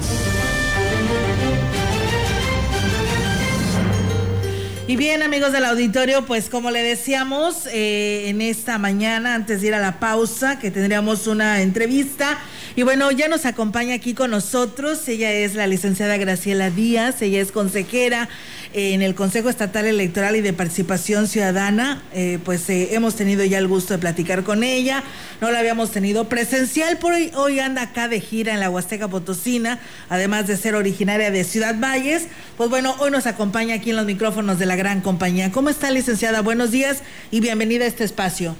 [4.86, 9.66] Y bien, amigos del auditorio, pues como le decíamos eh, en esta mañana, antes de
[9.66, 12.38] ir a la pausa, que tendríamos una entrevista.
[12.78, 15.08] Y bueno, ya nos acompaña aquí con nosotros.
[15.08, 18.28] Ella es la licenciada Graciela Díaz, ella es consejera
[18.72, 22.00] en el Consejo Estatal Electoral y de Participación Ciudadana.
[22.14, 25.02] Eh, pues eh, hemos tenido ya el gusto de platicar con ella.
[25.40, 29.08] No la habíamos tenido presencial, por hoy, hoy anda acá de gira en la Huasteca
[29.08, 32.28] Potosina, además de ser originaria de Ciudad Valles.
[32.56, 35.50] Pues bueno, hoy nos acompaña aquí en los micrófonos de la gran compañía.
[35.50, 36.42] ¿Cómo está, licenciada?
[36.42, 37.02] Buenos días
[37.32, 38.54] y bienvenida a este espacio.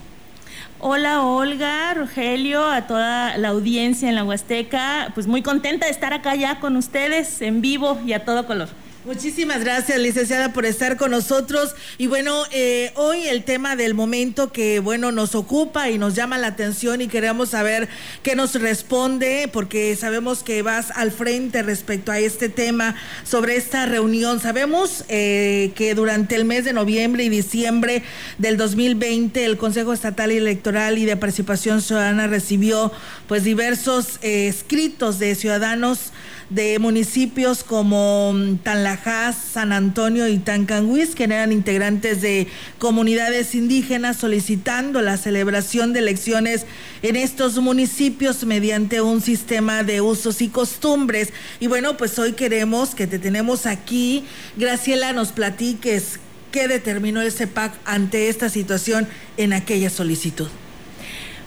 [0.81, 6.13] Hola Olga, Rogelio, a toda la audiencia en la Huasteca, pues muy contenta de estar
[6.13, 8.69] acá ya con ustedes en vivo y a todo color.
[9.05, 11.77] Muchísimas gracias, licenciada, por estar con nosotros.
[11.99, 16.37] Y bueno, eh, hoy el tema del momento que, bueno, nos ocupa y nos llama
[16.37, 17.89] la atención y queremos saber
[18.25, 23.87] qué nos responde, porque sabemos que vas al frente respecto a este tema sobre esta
[23.87, 24.41] reunión.
[24.41, 28.03] Sabemos eh, que durante el mes de noviembre y diciembre
[28.39, 32.91] del 2020 el Consejo Estatal Electoral y de Participación Ciudadana recibió
[33.29, 36.11] pues diversos eh, escritos de ciudadanos
[36.51, 42.47] de municipios como mm, Tanlajas, San Antonio y Tancanguis, que eran integrantes de
[42.79, 46.65] comunidades indígenas solicitando la celebración de elecciones
[47.03, 51.33] en estos municipios mediante un sistema de usos y costumbres.
[51.61, 54.25] Y bueno, pues hoy queremos que te tenemos aquí.
[54.57, 56.19] Graciela, nos platiques
[56.51, 60.49] qué determinó el CEPAC ante esta situación en aquella solicitud.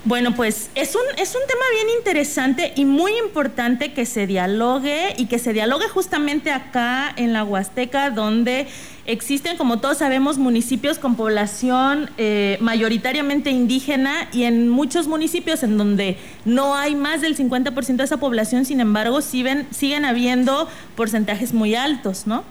[0.03, 5.13] Bueno, pues es un, es un tema bien interesante y muy importante que se dialogue
[5.15, 8.65] y que se dialogue justamente acá en la Huasteca, donde
[9.05, 15.77] existen, como todos sabemos, municipios con población eh, mayoritariamente indígena y en muchos municipios en
[15.77, 21.53] donde no hay más del 50% de esa población, sin embargo, siguen, siguen habiendo porcentajes
[21.53, 22.43] muy altos, ¿no?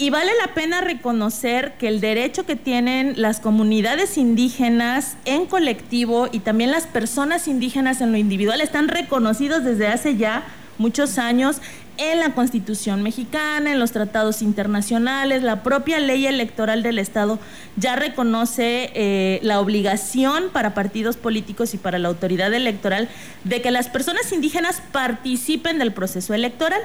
[0.00, 6.26] Y vale la pena reconocer que el derecho que tienen las comunidades indígenas en colectivo
[6.32, 10.44] y también las personas indígenas en lo individual están reconocidos desde hace ya
[10.78, 11.60] muchos años
[11.98, 17.38] en la Constitución mexicana, en los tratados internacionales, la propia ley electoral del Estado
[17.76, 23.10] ya reconoce eh, la obligación para partidos políticos y para la autoridad electoral
[23.44, 26.80] de que las personas indígenas participen del proceso electoral.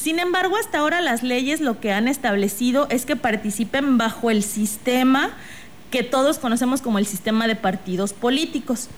[0.00, 4.42] Sin embargo, hasta ahora las leyes lo que han establecido es que participen bajo el
[4.42, 5.28] sistema
[5.90, 8.88] que todos conocemos como el sistema de partidos políticos.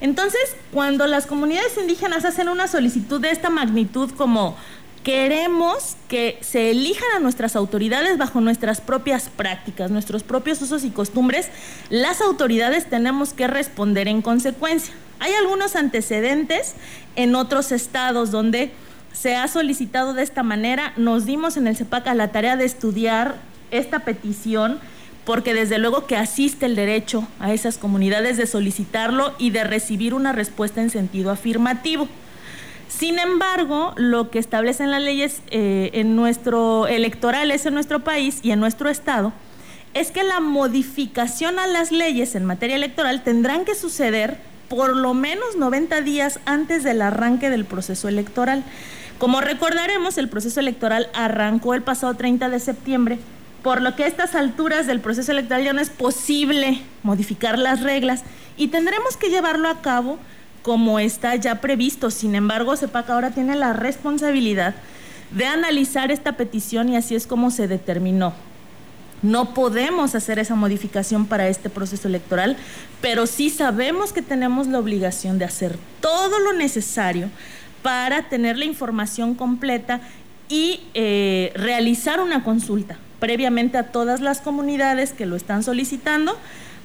[0.00, 0.40] Entonces,
[0.72, 4.56] cuando las comunidades indígenas hacen una solicitud de esta magnitud como
[5.02, 10.90] queremos que se elijan a nuestras autoridades bajo nuestras propias prácticas, nuestros propios usos y
[10.90, 11.48] costumbres,
[11.90, 14.94] las autoridades tenemos que responder en consecuencia.
[15.18, 16.74] Hay algunos antecedentes
[17.16, 18.70] en otros estados donde
[19.12, 20.92] se ha solicitado de esta manera.
[20.96, 23.36] Nos dimos en el CEPAC a la tarea de estudiar
[23.70, 24.80] esta petición
[25.24, 30.14] porque desde luego que asiste el derecho a esas comunidades de solicitarlo y de recibir
[30.14, 32.08] una respuesta en sentido afirmativo.
[32.88, 38.50] Sin embargo, lo que establecen las leyes eh, en nuestro electorales en nuestro país y
[38.50, 39.32] en nuestro estado
[39.94, 44.38] es que la modificación a las leyes en materia electoral tendrán que suceder
[44.68, 48.64] por lo menos 90 días antes del arranque del proceso electoral.
[49.22, 53.20] Como recordaremos, el proceso electoral arrancó el pasado 30 de septiembre,
[53.62, 57.82] por lo que a estas alturas del proceso electoral ya no es posible modificar las
[57.82, 58.24] reglas
[58.56, 60.18] y tendremos que llevarlo a cabo
[60.62, 62.10] como está ya previsto.
[62.10, 64.74] Sin embargo, CEPAC ahora tiene la responsabilidad
[65.30, 68.32] de analizar esta petición y así es como se determinó.
[69.22, 72.56] No podemos hacer esa modificación para este proceso electoral,
[73.00, 77.30] pero sí sabemos que tenemos la obligación de hacer todo lo necesario
[77.82, 80.00] para tener la información completa
[80.48, 86.36] y eh, realizar una consulta previamente a todas las comunidades que lo están solicitando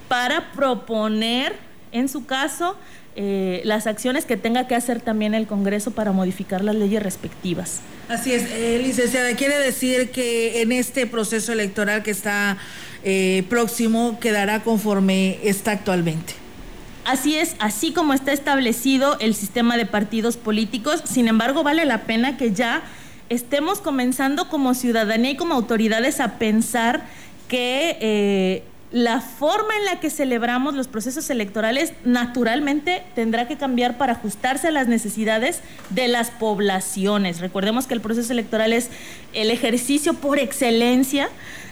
[0.08, 1.54] para proponer,
[1.91, 2.78] en su caso,
[3.16, 7.82] eh, las acciones que tenga que hacer también el Congreso para modificar las leyes respectivas.
[8.08, 12.58] Así es, eh, licenciada, quiere decir que en este proceso electoral que está
[13.50, 16.47] próximo quedará conforme está actualmente.
[17.08, 22.01] Así es, así como está establecido el sistema de partidos políticos, sin embargo vale la
[22.01, 22.84] pena que ya
[23.30, 27.05] estemos comenzando como ciudadanía y como autoridades a pensar
[27.47, 33.97] que eh, la forma en la que celebramos los procesos electorales naturalmente tendrá que cambiar
[33.97, 37.39] para ajustarse a las necesidades de las poblaciones.
[37.39, 38.89] Recordemos que el proceso electoral es
[39.32, 41.30] el ejercicio por excelencia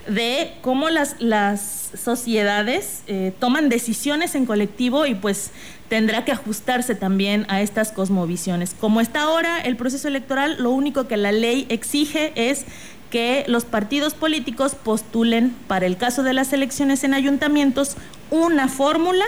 [0.07, 5.51] de cómo las, las sociedades eh, toman decisiones en colectivo y pues
[5.89, 8.75] tendrá que ajustarse también a estas cosmovisiones.
[8.79, 12.65] Como está ahora el proceso electoral, lo único que la ley exige es
[13.09, 17.95] que los partidos políticos postulen para el caso de las elecciones en ayuntamientos
[18.29, 19.25] una fórmula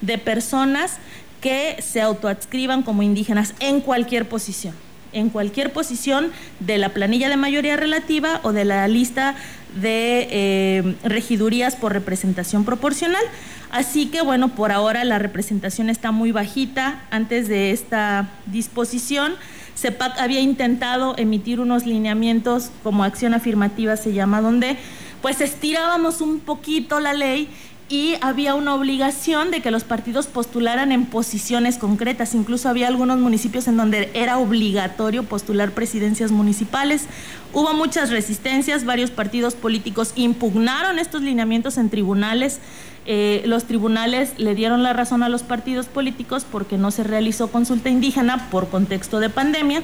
[0.00, 0.98] de personas
[1.40, 4.74] que se autoadscriban como indígenas en cualquier posición
[5.12, 9.34] en cualquier posición de la planilla de mayoría relativa o de la lista
[9.74, 13.22] de eh, regidurías por representación proporcional.
[13.70, 17.04] Así que bueno, por ahora la representación está muy bajita.
[17.10, 19.34] Antes de esta disposición,
[19.76, 24.76] CEPAC había intentado emitir unos lineamientos como acción afirmativa se llama, donde
[25.22, 27.48] pues estirábamos un poquito la ley
[27.90, 32.36] y había una obligación de que los partidos postularan en posiciones concretas.
[32.36, 37.06] Incluso había algunos municipios en donde era obligatorio postular presidencias municipales.
[37.52, 42.60] Hubo muchas resistencias, varios partidos políticos impugnaron estos lineamientos en tribunales.
[43.06, 47.48] Eh, los tribunales le dieron la razón a los partidos políticos porque no se realizó
[47.50, 49.82] consulta indígena por contexto de pandemia.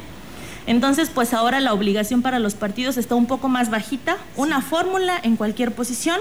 [0.69, 5.19] Entonces, pues ahora la obligación para los partidos está un poco más bajita, una fórmula
[5.23, 6.19] en cualquier posición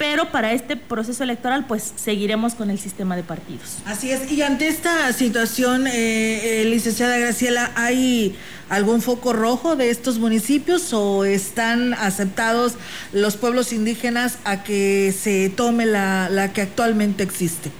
[0.00, 3.80] pero para este proceso electoral pues seguiremos con el sistema de partidos.
[3.84, 8.34] Así es, y ante esta situación, eh, eh, licenciada Graciela, ¿hay
[8.70, 12.76] algún foco rojo de estos municipios o están aceptados
[13.12, 17.70] los pueblos indígenas a que se tome la, la que actualmente existe?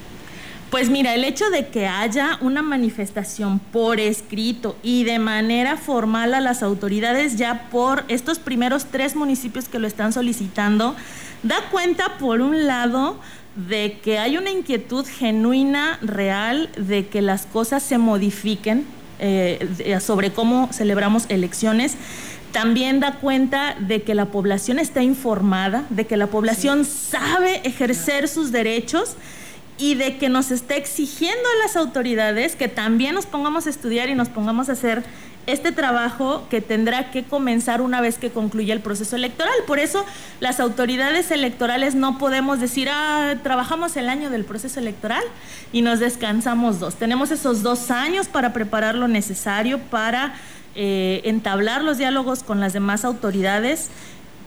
[0.71, 6.35] Pues mira, el hecho de que haya una manifestación por escrito y de manera formal
[6.35, 10.95] a las autoridades ya por estos primeros tres municipios que lo están solicitando,
[11.43, 13.19] da cuenta, por un lado,
[13.57, 18.87] de que hay una inquietud genuina, real, de que las cosas se modifiquen
[19.19, 21.97] eh, sobre cómo celebramos elecciones.
[22.53, 28.29] También da cuenta de que la población está informada, de que la población sabe ejercer
[28.29, 29.17] sus derechos
[29.81, 34.11] y de que nos está exigiendo a las autoridades que también nos pongamos a estudiar
[34.11, 35.03] y nos pongamos a hacer
[35.47, 39.55] este trabajo que tendrá que comenzar una vez que concluya el proceso electoral.
[39.67, 40.05] Por eso
[40.39, 45.25] las autoridades electorales no podemos decir, ah, trabajamos el año del proceso electoral
[45.73, 46.97] y nos descansamos dos.
[46.97, 50.35] Tenemos esos dos años para preparar lo necesario para
[50.75, 53.91] eh, entablar los diálogos con las demás autoridades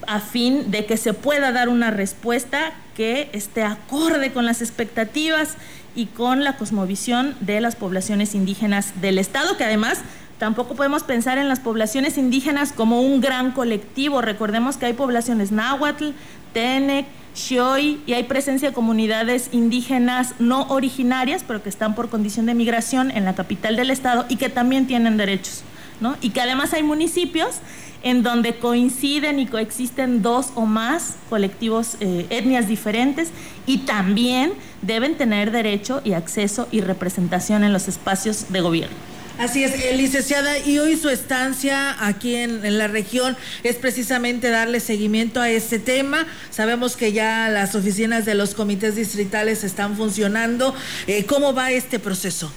[0.07, 5.55] a fin de que se pueda dar una respuesta que esté acorde con las expectativas
[5.95, 9.99] y con la cosmovisión de las poblaciones indígenas del Estado, que además
[10.43, 14.21] Tampoco podemos pensar en las poblaciones indígenas como un gran colectivo.
[14.21, 16.09] Recordemos que hay poblaciones náhuatl,
[16.51, 22.45] tenec, Xioi y hay presencia de comunidades indígenas no originarias, pero que están por condición
[22.45, 25.63] de migración en la capital del estado y que también tienen derechos,
[26.01, 26.15] ¿no?
[26.19, 27.59] Y que además hay municipios
[28.03, 33.29] en donde coinciden y coexisten dos o más colectivos, eh, etnias diferentes
[33.65, 39.13] y también deben tener derecho y acceso y representación en los espacios de gobierno.
[39.39, 44.79] Así es, eh, licenciada, y hoy su estancia aquí en, la región es precisamente darle
[44.79, 46.27] seguimiento a este tema.
[46.51, 50.75] Sabemos que ya las oficinas de los comités distritales están funcionando.
[51.07, 52.53] Eh, ¿Cómo va este proceso?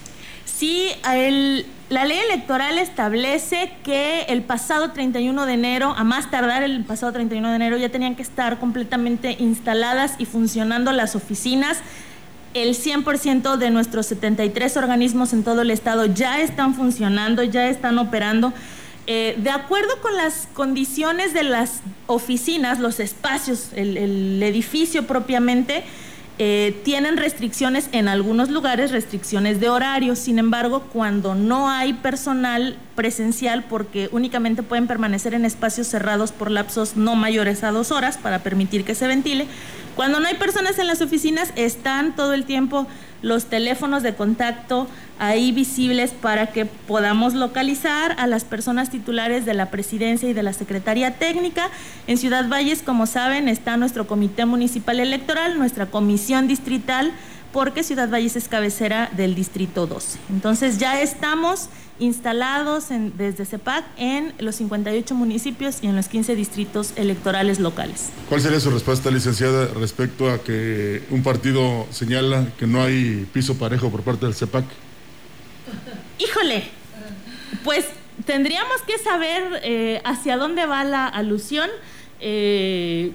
[0.57, 6.83] Sí, la ley electoral establece que el pasado 31 de enero, a más tardar el
[6.85, 11.79] pasado 31 de enero, ya tenían que estar completamente instaladas y funcionando las oficinas
[12.55, 17.99] el 100% de nuestros 73 organismos en todo el estado ya están funcionando, ya están
[17.99, 18.55] operando.
[19.07, 25.85] Eh, de acuerdo con las condiciones de las oficinas, los espacios, el, edificio propiamente,
[26.39, 30.15] eh, tienen restricciones en algunos lugares, restricciones de horario.
[30.17, 36.51] Sin embargo, cuando no hay personal presencial, porque únicamente pueden permanecer en espacios cerrados por
[36.51, 39.47] lapsos no mayores a dos horas para permitir que se ventile,
[39.95, 42.87] cuando no hay personas en las oficinas, están todo el tiempo
[43.27, 44.87] los teléfonos de contacto
[45.19, 50.45] ahí visibles para que podamos localizar a las personas titulares de la presidencia y de
[50.45, 51.69] la secretaría técnica.
[52.07, 57.13] En Ciudad Valles, como saben, está nuestro comité municipal electoral, nuestra comisión distrital,
[57.57, 60.19] porque Ciudad Valles es cabecera del distrito 12.
[60.29, 66.93] Entonces ya estamos instalados desde CEPAC en los 58 municipios y en los 15 distritos
[66.97, 68.11] electorales locales.
[68.29, 73.57] ¿Cuál sería su respuesta, licenciada, respecto a que un partido señala que no hay piso
[73.57, 74.67] parejo por parte del CEPAC?
[76.19, 76.63] Híjole,
[77.65, 77.87] pues
[78.27, 81.71] tendríamos que saber eh, hacia dónde va la alusión.
[82.21, 83.15] Eh,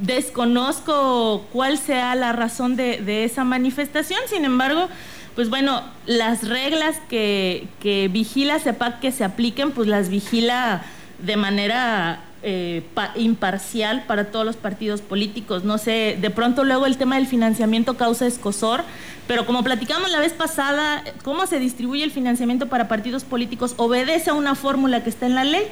[0.00, 4.88] desconozco cuál sea la razón de, de esa manifestación, sin embargo,
[5.34, 10.82] pues bueno, las reglas que, que vigila CEPAC que se apliquen, pues las vigila
[11.18, 12.82] de manera eh,
[13.16, 15.64] imparcial para todos los partidos políticos.
[15.64, 18.84] No sé, de pronto luego el tema del financiamiento causa escosor,
[19.26, 24.30] pero como platicamos la vez pasada, cómo se distribuye el financiamiento para partidos políticos obedece
[24.30, 25.66] a una fórmula que está en la ley.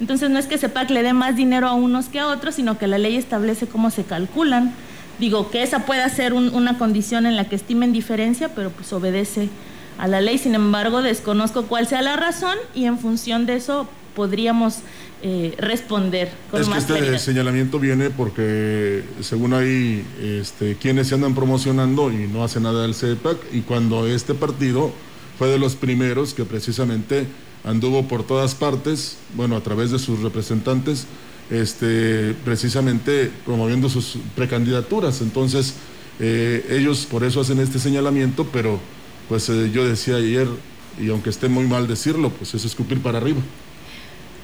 [0.00, 2.78] Entonces no es que CEPAC le dé más dinero a unos que a otros, sino
[2.78, 4.72] que la ley establece cómo se calculan.
[5.18, 9.48] Digo, que esa pueda ser una condición en la que estimen diferencia, pero pues obedece
[9.98, 10.38] a la ley.
[10.38, 14.78] Sin embargo, desconozco cuál sea la razón y en función de eso podríamos
[15.22, 17.18] eh, responder con es que más este claridad.
[17.18, 22.94] señalamiento viene porque según hay este, quienes se andan promocionando y no hace nada el
[22.94, 24.92] CEPAC y cuando este partido
[25.38, 27.26] fue de los primeros que precisamente
[27.68, 31.06] anduvo por todas partes, bueno, a través de sus representantes,
[31.50, 35.20] este, precisamente promoviendo sus precandidaturas.
[35.20, 35.74] Entonces,
[36.18, 38.80] eh, ellos por eso hacen este señalamiento, pero
[39.28, 40.48] pues eh, yo decía ayer,
[40.98, 43.40] y aunque esté muy mal decirlo, pues es escupir para arriba.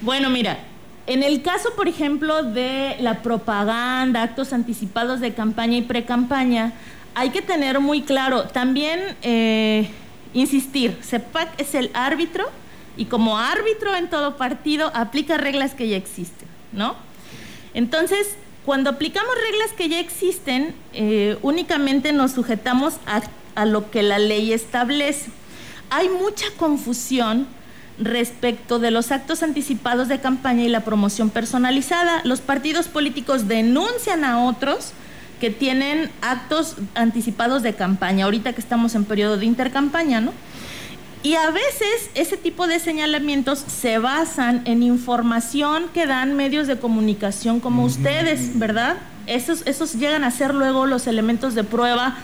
[0.02, 0.58] Bueno, mira,
[1.06, 6.74] en el caso, por ejemplo, de la propaganda, actos anticipados de campaña y pre-campaña,
[7.14, 9.88] hay que tener muy claro, también eh,
[10.34, 12.44] insistir, CEPAC es el árbitro
[12.96, 16.94] y como árbitro en todo partido aplica reglas que ya existen, ¿no?
[17.74, 23.22] Entonces, cuando aplicamos reglas que ya existen, eh, únicamente nos sujetamos a,
[23.54, 25.30] a lo que la ley establece.
[25.90, 27.46] Hay mucha confusión
[27.98, 32.22] respecto de los actos anticipados de campaña y la promoción personalizada.
[32.24, 34.92] Los partidos políticos denuncian a otros
[35.40, 40.32] que tienen actos anticipados de campaña, ahorita que estamos en periodo de intercampaña, ¿no?
[41.24, 46.78] Y a veces ese tipo de señalamientos se basan en información que dan medios de
[46.78, 48.98] comunicación como ustedes, ¿verdad?
[49.26, 52.18] Esos, esos llegan a ser luego los elementos de prueba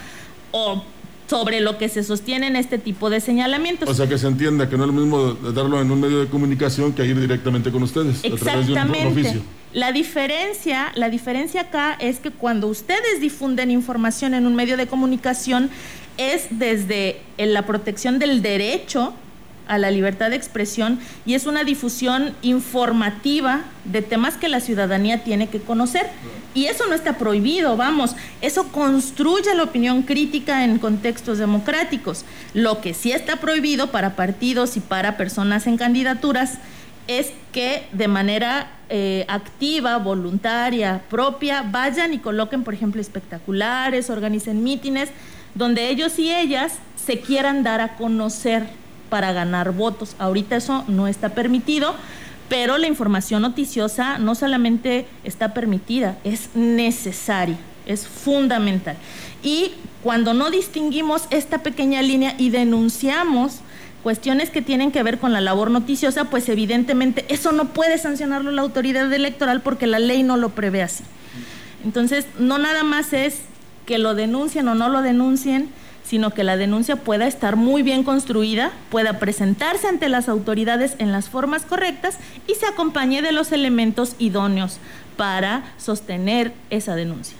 [0.53, 0.84] o
[1.30, 3.88] sobre lo que se sostienen este tipo de señalamientos.
[3.88, 6.26] O sea, que se entienda que no es lo mismo darlo en un medio de
[6.26, 9.42] comunicación que ir directamente con ustedes a través de un oficio.
[9.72, 14.88] La diferencia, la diferencia acá es que cuando ustedes difunden información en un medio de
[14.88, 15.70] comunicación
[16.16, 19.14] es desde en la protección del derecho
[19.68, 25.22] a la libertad de expresión y es una difusión informativa de temas que la ciudadanía
[25.22, 26.08] tiene que conocer.
[26.52, 32.24] Y eso no está prohibido, vamos, eso construye la opinión crítica en contextos democráticos.
[32.54, 36.58] Lo que sí está prohibido para partidos y para personas en candidaturas
[37.06, 44.64] es que de manera eh, activa, voluntaria, propia, vayan y coloquen, por ejemplo, espectaculares, organicen
[44.64, 45.11] mítines,
[45.55, 48.66] donde ellos y ellas se quieran dar a conocer
[49.09, 50.16] para ganar votos.
[50.18, 51.95] Ahorita eso no está permitido,
[52.49, 58.97] pero la información noticiosa no solamente está permitida, es necesaria, es fundamental.
[59.43, 59.72] Y
[60.03, 63.61] cuando no distinguimos esta pequeña línea y denunciamos
[64.03, 68.51] cuestiones que tienen que ver con la labor noticiosa, pues evidentemente eso no puede sancionarlo
[68.51, 71.05] la autoridad electoral porque la ley no lo prevé así.
[71.84, 73.40] Entonces, no nada más es
[73.86, 75.70] que lo denuncien o no lo denuncien,
[76.05, 81.12] sino que la denuncia pueda estar muy bien construida, pueda presentarse ante las autoridades en
[81.12, 84.78] las formas correctas y se acompañe de los elementos idóneos
[85.16, 87.39] para sostener esa denuncia.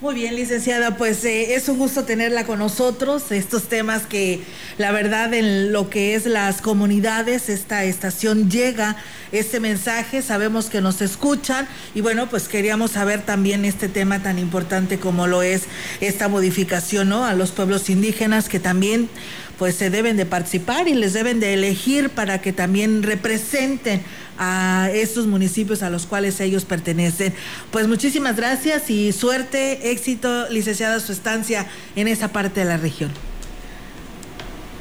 [0.00, 3.30] Muy bien, licenciada, pues eh, es un gusto tenerla con nosotros.
[3.32, 4.40] Estos temas que
[4.78, 8.96] la verdad en lo que es las comunidades, esta estación llega
[9.30, 14.38] este mensaje, sabemos que nos escuchan y bueno, pues queríamos saber también este tema tan
[14.38, 15.64] importante como lo es
[16.00, 17.26] esta modificación, ¿no?
[17.26, 19.10] A los pueblos indígenas que también
[19.58, 24.02] pues se deben de participar y les deben de elegir para que también representen
[24.40, 27.34] a estos municipios a los cuales ellos pertenecen.
[27.70, 33.10] Pues muchísimas gracias y suerte, éxito, licenciada, su estancia en esa parte de la región.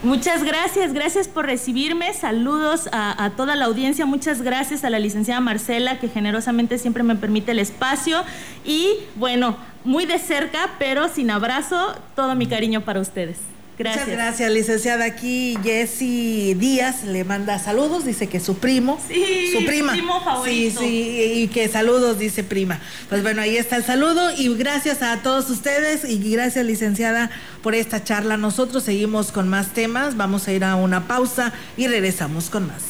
[0.01, 2.14] Muchas gracias, gracias por recibirme.
[2.14, 4.05] Saludos a, a, toda la audiencia.
[4.05, 8.24] Muchas gracias a la licenciada Marcela, que generosamente siempre me permite el espacio.
[8.64, 13.39] Y bueno, muy de cerca, pero sin abrazo, todo mi cariño para ustedes.
[13.80, 14.07] Gracias.
[14.07, 15.05] Muchas gracias, licenciada.
[15.05, 19.93] Aquí Jessy Díaz le manda saludos, dice que su primo, sí, su prima.
[19.93, 20.82] Primo favorito.
[20.82, 22.82] Sí, sí, y que saludos, dice prima.
[23.07, 27.32] Pues bueno, ahí está el saludo y gracias a todos ustedes y gracias, licenciada,
[27.63, 28.36] por esta charla.
[28.36, 32.84] Nosotros seguimos con más temas, vamos a ir a una pausa y regresamos con más.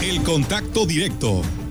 [0.00, 1.42] El contacto directo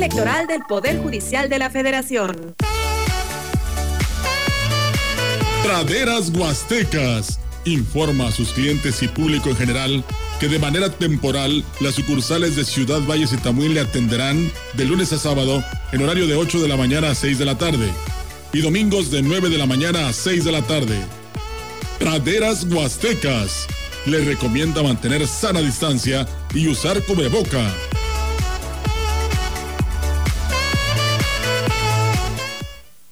[0.00, 2.54] Electoral del Poder Judicial de la Federación.
[5.62, 10.04] Praderas Huastecas informa a sus clientes y público en general
[10.40, 15.12] que de manera temporal las sucursales de Ciudad Valles y Tamuín le atenderán de lunes
[15.12, 17.90] a sábado en horario de 8 de la mañana a 6 de la tarde
[18.54, 20.98] y domingos de 9 de la mañana a 6 de la tarde.
[21.98, 23.66] Praderas Huastecas
[24.06, 27.70] le recomienda mantener sana distancia y usar cubreboca.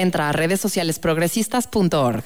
[0.00, 2.24] Entra a redes sociales progresistas.org.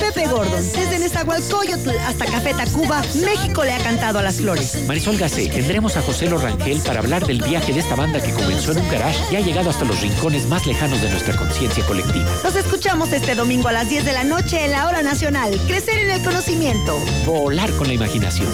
[0.00, 4.82] Pepe Gordon, desde Nezahualcóyotl hasta Café Tacuba, México le ha cantado a las flores.
[4.86, 8.72] Marisol Gacé, tendremos a José Lorangel para hablar del viaje de esta banda que comenzó
[8.72, 12.30] en un garage y ha llegado hasta los rincones más lejanos de nuestra conciencia colectiva.
[12.42, 15.60] Los escuchamos este domingo a las 10 de la noche en la hora nacional.
[15.66, 16.98] Crecer en el conocimiento.
[17.26, 18.48] Volar con la imaginación.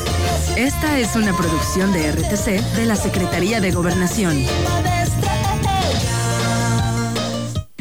[0.56, 4.46] Esta es una producción de RTC de la Secretaría de Gobernación.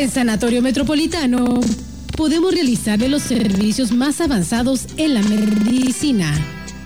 [0.00, 1.60] En Sanatorio Metropolitano
[2.16, 6.32] podemos realizarle los servicios más avanzados en la medicina.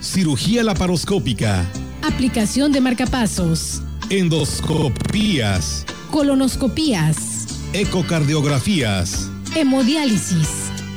[0.00, 1.64] Cirugía laparoscópica.
[2.02, 3.82] Aplicación de marcapasos.
[4.10, 5.86] Endoscopías.
[6.10, 7.46] Colonoscopías.
[7.72, 9.30] Ecocardiografías.
[9.54, 10.48] Hemodiálisis.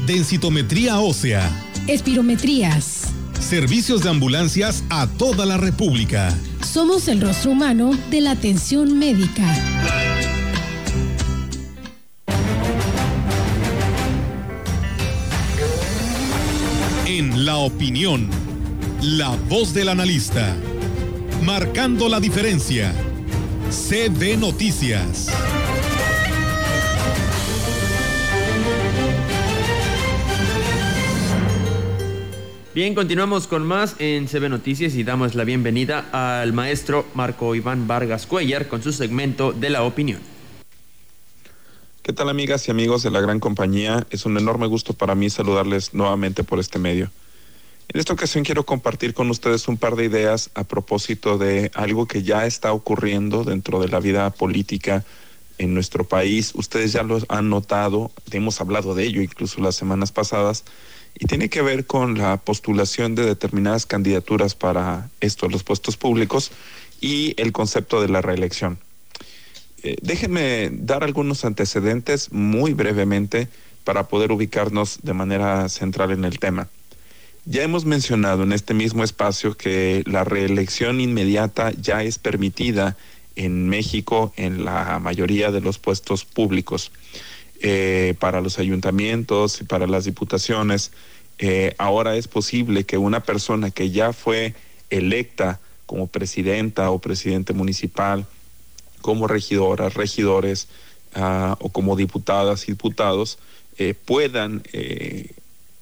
[0.08, 1.48] Densitometría ósea.
[1.86, 3.10] Espirometrías.
[3.40, 6.36] Servicios de ambulancias a toda la República.
[6.68, 10.17] Somos el rostro humano de la atención médica.
[17.48, 18.30] La opinión,
[19.02, 20.54] la voz del analista,
[21.46, 22.94] marcando la diferencia.
[23.70, 25.30] CB Noticias.
[32.76, 37.88] Bien, continuamos con más en CB Noticias y damos la bienvenida al maestro Marco Iván
[37.88, 40.20] Vargas Cuellar con su segmento de la opinión.
[42.02, 44.06] ¿Qué tal amigas y amigos de la gran compañía?
[44.10, 47.10] Es un enorme gusto para mí saludarles nuevamente por este medio.
[47.90, 52.06] En esta ocasión quiero compartir con ustedes un par de ideas a propósito de algo
[52.06, 55.06] que ya está ocurriendo dentro de la vida política
[55.58, 56.52] en nuestro país.
[56.54, 60.66] Ustedes ya lo han notado, hemos hablado de ello incluso las semanas pasadas,
[61.18, 66.52] y tiene que ver con la postulación de determinadas candidaturas para estos, los puestos públicos,
[67.00, 68.80] y el concepto de la reelección.
[69.84, 73.48] Eh, déjenme dar algunos antecedentes muy brevemente
[73.84, 76.68] para poder ubicarnos de manera central en el tema.
[77.50, 82.98] Ya hemos mencionado en este mismo espacio que la reelección inmediata ya es permitida
[83.38, 86.92] en México en la mayoría de los puestos públicos.
[87.62, 90.92] Eh, para los ayuntamientos y para las diputaciones,
[91.40, 94.54] eh, ahora es posible que una persona que ya fue
[94.90, 98.26] electa como presidenta o presidente municipal,
[99.02, 100.68] como regidoras, regidores
[101.16, 103.40] ah, o como diputadas y diputados,
[103.78, 104.64] eh, puedan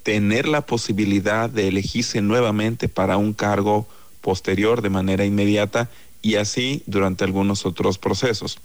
[0.06, 3.88] tener la posibilidad de elegirse nuevamente para un cargo
[4.22, 5.90] posterior de manera inmediata
[6.22, 8.60] y así durante algunos otros procesos.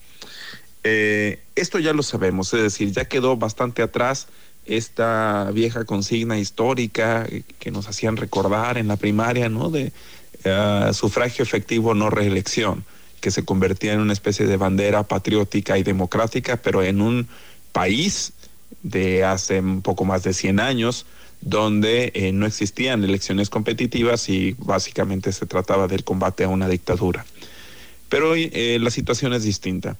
[0.84, 4.28] Eh, esto ya lo sabemos, es decir, ya quedó bastante atrás
[4.66, 7.26] esta vieja consigna histórica
[7.58, 9.70] que nos hacían recordar en la primaria, ¿no?
[9.70, 9.94] De
[10.44, 12.84] uh, sufragio efectivo, no reelección,
[13.22, 17.28] que se convertía en una especie de bandera patriótica y democrática, pero en un
[17.72, 18.34] país
[18.82, 21.06] de hace un poco más de 100 años,
[21.40, 27.24] donde eh, no existían elecciones competitivas y básicamente se trataba del combate a una dictadura.
[28.08, 29.96] Pero hoy eh, la situación es distinta.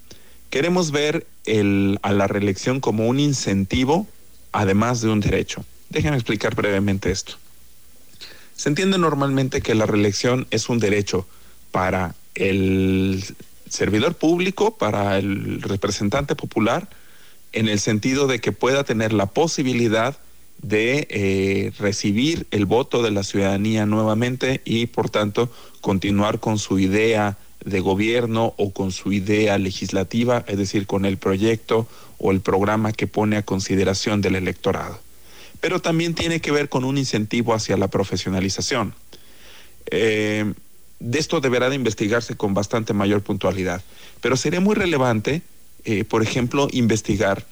[0.50, 4.06] Queremos ver el, a la reelección como un incentivo,
[4.52, 5.64] además de un derecho.
[5.88, 7.34] Déjenme explicar brevemente esto.
[8.56, 11.26] Se entiende normalmente que la reelección es un derecho
[11.70, 13.24] para el
[13.68, 16.88] servidor público, para el representante popular,
[17.52, 20.18] en el sentido de que pueda tener la posibilidad de
[20.68, 25.50] eh, recibir el voto de la ciudadanía nuevamente y por tanto
[25.80, 31.18] continuar con su idea de gobierno o con su idea legislativa, es decir, con el
[31.18, 31.88] proyecto
[32.18, 35.00] o el programa que pone a consideración del electorado.
[35.60, 38.94] Pero también tiene que ver con un incentivo hacia la profesionalización.
[39.90, 40.52] Eh,
[41.00, 43.82] de esto deberá de investigarse con bastante mayor puntualidad,
[44.20, 45.42] pero sería muy relevante,
[45.84, 47.46] eh, por ejemplo, investigar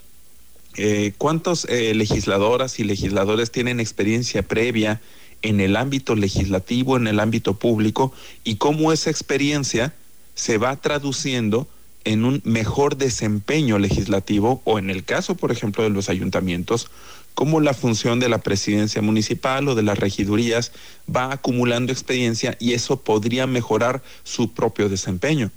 [0.78, 5.00] eh, cuántos legisladoras y legisladores tienen experiencia previa
[5.42, 8.12] en el ámbito legislativo, en el ámbito público,
[8.44, 9.92] y cómo esa experiencia
[10.34, 11.68] se va traduciendo
[12.04, 16.90] en un mejor desempeño legislativo o en el caso, por ejemplo, de los ayuntamientos,
[17.34, 20.72] cómo la función de la presidencia municipal o de las regidurías
[21.14, 25.50] va acumulando experiencia y eso podría mejorar su propio desempeño,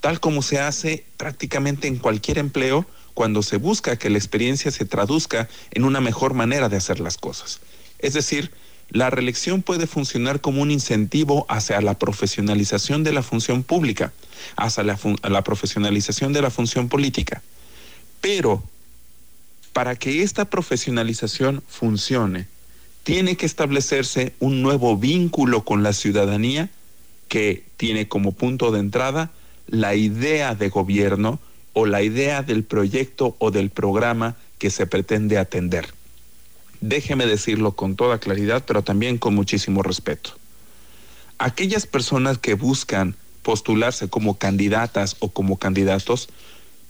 [0.00, 2.86] tal como se hace prácticamente en cualquier empleo
[3.18, 7.16] cuando se busca que la experiencia se traduzca en una mejor manera de hacer las
[7.18, 7.58] cosas.
[7.98, 8.52] Es decir,
[8.90, 14.12] la reelección puede funcionar como un incentivo hacia la profesionalización de la función pública,
[14.54, 17.42] hacia la, profesionalización de la función política.
[18.20, 18.62] Pero
[19.72, 22.46] para que esta profesionalización funcione,
[23.02, 26.70] tiene que establecerse un nuevo vínculo con la ciudadanía
[27.26, 29.32] que tiene como punto de entrada
[29.66, 31.40] la idea de gobierno
[31.72, 35.92] o la idea del proyecto o del programa que se pretende atender
[36.80, 40.30] déjeme decirlo con toda claridad, pero también con muchísimo respeto.
[41.38, 46.28] Aquellas personas que buscan postularse como candidatas o como candidatos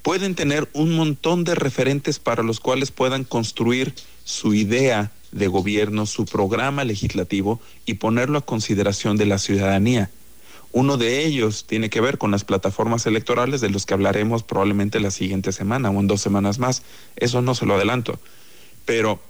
[0.02, 6.06] pueden tener un montón de referentes para los cuales puedan construir su idea de gobierno,
[6.06, 10.10] su programa legislativo y ponerlo a consideración de la ciudadanía.
[10.72, 15.00] Uno de ellos tiene que ver con las plataformas electorales de los que hablaremos probablemente
[15.00, 16.82] la siguiente semana o en dos semanas más.
[17.16, 18.18] Eso no se lo adelanto.
[18.84, 19.20] Pero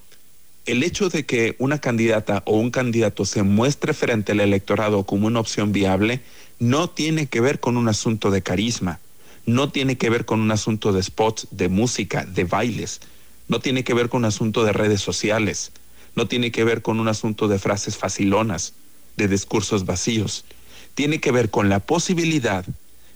[0.66, 5.26] el hecho de que una candidata o un candidato se muestre frente al electorado como
[5.26, 6.20] una opción viable
[6.58, 9.00] no tiene que ver con un asunto de carisma,
[9.46, 13.00] no tiene que ver con un asunto de spots, de música, de bailes,
[13.48, 15.72] no tiene que ver con un asunto de redes sociales,
[16.14, 18.74] no tiene que ver con un asunto de frases facilonas,
[19.16, 20.44] de discursos vacíos,
[20.98, 22.64] tiene que ver con la posibilidad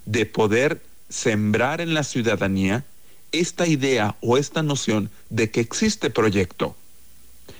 [0.06, 2.84] de poder sembrar en la ciudadanía
[3.32, 6.76] esta idea o esta noción de que existe proyecto,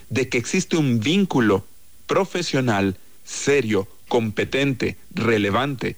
[0.09, 1.65] de que existe un vínculo
[2.07, 2.95] profesional,
[3.25, 5.97] serio, competente, relevante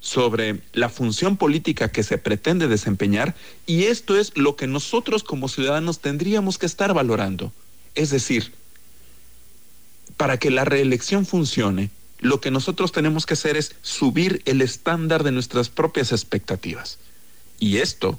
[0.00, 3.34] sobre la función política que se pretende desempeñar
[3.64, 7.50] y esto es lo que nosotros como ciudadanos tendríamos que estar valorando.
[7.94, 8.52] Es decir,
[10.18, 11.88] para que la reelección funcione,
[12.20, 16.98] lo que nosotros tenemos que hacer es subir el estándar de nuestras propias expectativas.
[17.60, 18.18] Y esto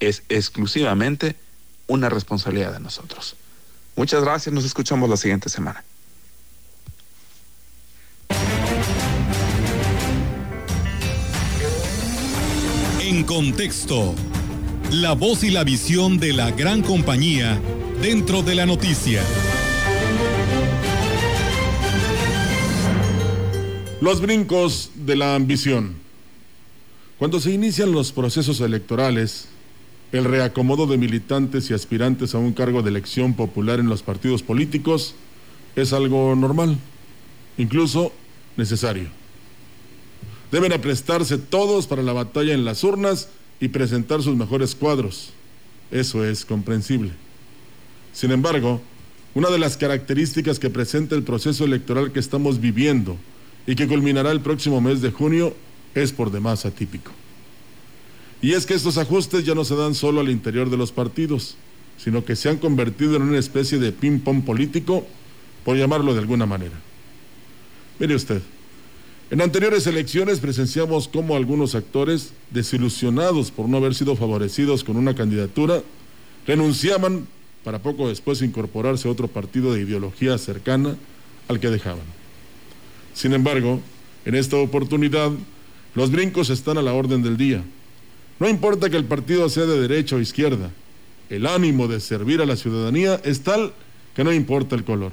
[0.00, 1.36] es exclusivamente
[1.86, 3.36] una responsabilidad de nosotros.
[3.96, 5.84] Muchas gracias, nos escuchamos la siguiente semana.
[13.00, 14.14] En contexto,
[14.90, 17.60] la voz y la visión de la gran compañía
[18.00, 19.22] dentro de la noticia.
[24.02, 25.94] Los brincos de la ambición.
[27.20, 29.46] Cuando se inician los procesos electorales,
[30.10, 34.42] el reacomodo de militantes y aspirantes a un cargo de elección popular en los partidos
[34.42, 35.14] políticos
[35.76, 36.78] es algo normal,
[37.58, 38.12] incluso
[38.56, 39.08] necesario.
[40.50, 43.28] Deben aprestarse todos para la batalla en las urnas
[43.60, 45.30] y presentar sus mejores cuadros.
[45.92, 47.12] Eso es comprensible.
[48.12, 48.80] Sin embargo,
[49.34, 53.16] una de las características que presenta el proceso electoral que estamos viviendo
[53.66, 55.54] y que culminará el próximo mes de junio
[55.94, 57.12] es por demás atípico.
[58.40, 61.56] Y es que estos ajustes ya no se dan solo al interior de los partidos,
[61.96, 65.06] sino que se han convertido en una especie de ping-pong político,
[65.64, 66.74] por llamarlo de alguna manera.
[68.00, 68.42] Mire usted,
[69.30, 75.14] en anteriores elecciones presenciamos cómo algunos actores, desilusionados por no haber sido favorecidos con una
[75.14, 75.82] candidatura,
[76.46, 77.28] renunciaban
[77.62, 80.96] para poco después incorporarse a otro partido de ideología cercana
[81.48, 82.21] al que dejaban.
[83.14, 83.80] Sin embargo,
[84.24, 85.30] en esta oportunidad,
[85.94, 87.62] los brincos están a la orden del día
[88.42, 90.72] no importa que el partido sea de derecha o izquierda,
[91.30, 93.72] el ánimo de servir a la ciudadanía es tal
[94.16, 95.12] que no importa el color.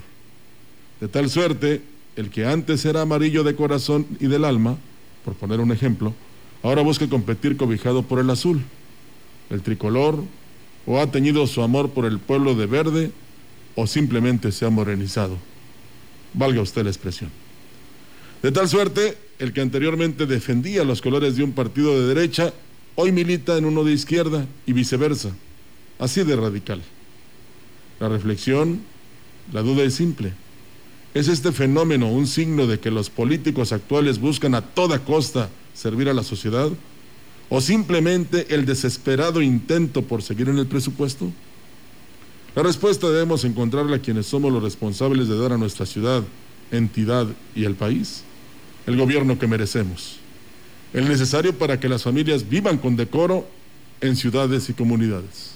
[0.99, 1.83] De tal suerte,
[2.15, 4.77] el que antes era amarillo de corazón y del alma,
[5.23, 6.15] por poner un ejemplo,
[6.63, 8.63] ahora busca competir cobijado por el azul,
[9.51, 10.23] el tricolor,
[10.87, 13.11] o ha teñido su amor por el pueblo de verde,
[13.75, 15.37] o simplemente se ha morenizado.
[16.33, 17.29] valga usted la expresión.
[18.41, 22.53] De tal suerte, el que anteriormente defendía los colores de un partido de derecha,
[22.95, 25.35] hoy milita en uno de izquierda y viceversa,
[25.99, 26.81] así de radical.
[27.99, 28.79] La reflexión,
[29.51, 30.31] la duda es simple.
[31.13, 36.07] ¿Es este fenómeno un signo de que los políticos actuales buscan a toda costa servir
[36.07, 36.69] a la sociedad?
[37.49, 41.29] ¿O simplemente el desesperado intento por seguir en el presupuesto?
[42.55, 46.23] La respuesta debemos encontrarla quienes somos los responsables de dar a nuestra ciudad,
[46.71, 48.23] entidad y el país
[48.89, 50.15] el gobierno que merecemos,
[50.93, 53.47] el necesario para que las familias vivan con decoro
[54.01, 55.51] en ciudades y comunidades.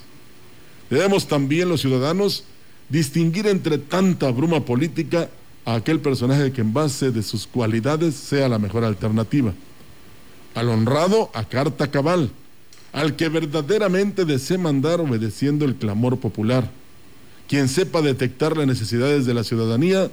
[0.88, 2.44] Debemos también los ciudadanos
[2.90, 5.32] distinguir entre tanta bruma política
[5.66, 9.52] a aquel personaje que en base de sus cualidades sea la mejor alternativa.
[10.54, 12.30] Al honrado a carta cabal,
[12.92, 16.70] al que verdaderamente desee mandar obedeciendo el clamor popular,
[17.48, 20.12] quien sepa detectar las necesidades de la ciudadanía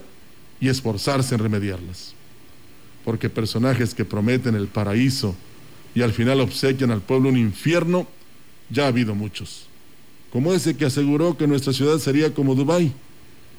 [0.58, 2.14] y esforzarse en remediarlas.
[3.10, 5.34] Porque personajes que prometen el paraíso
[5.96, 8.06] y al final obsequian al pueblo un infierno,
[8.70, 9.66] ya ha habido muchos.
[10.32, 12.92] Como ese que aseguró que nuestra ciudad sería como Dubái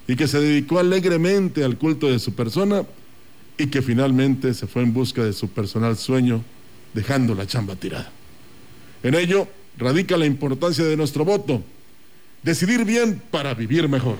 [0.07, 2.85] y que se dedicó alegremente al culto de su persona
[3.57, 6.41] y que finalmente se fue en busca de su personal sueño,
[6.93, 8.09] dejando la chamba tirada.
[9.03, 11.61] En ello radica la importancia de nuestro voto,
[12.41, 14.15] decidir bien para vivir mejor.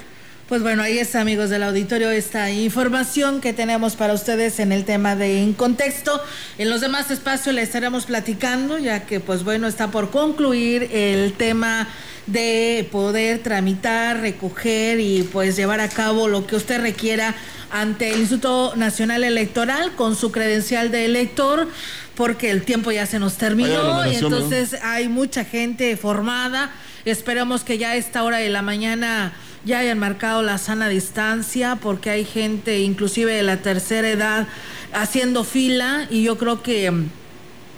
[0.52, 4.84] Pues bueno, ahí está, amigos del auditorio, esta información que tenemos para ustedes en el
[4.84, 6.22] tema de En Contexto.
[6.58, 11.32] En los demás espacios le estaremos platicando, ya que, pues bueno, está por concluir el
[11.32, 11.88] tema
[12.28, 17.34] de poder tramitar, recoger y pues llevar a cabo lo que usted requiera
[17.72, 21.70] ante el Instituto Nacional Electoral con su credencial de elector
[22.16, 26.72] porque el tiempo ya se nos terminó y entonces hay mucha gente formada.
[27.06, 29.34] Esperamos que ya a esta hora de la mañana
[29.66, 34.48] ya hayan marcado la sana distancia porque hay gente inclusive de la tercera edad
[34.94, 37.10] haciendo fila y yo creo que mm,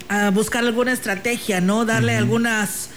[0.09, 1.85] a buscar alguna estrategia, ¿no?
[1.85, 2.89] Darle algunas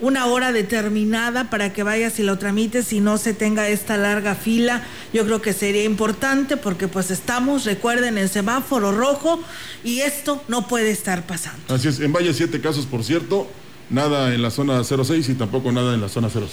[0.00, 4.34] una hora determinada para que vayas y lo tramites y no se tenga esta larga
[4.34, 4.82] fila.
[5.12, 9.40] Yo creo que sería importante porque pues estamos, recuerden, en semáforo rojo
[9.84, 11.74] y esto no puede estar pasando.
[11.74, 13.48] Así es, en Valle siete casos, por cierto,
[13.90, 16.50] nada en la zona 06 y tampoco nada en la zona 07.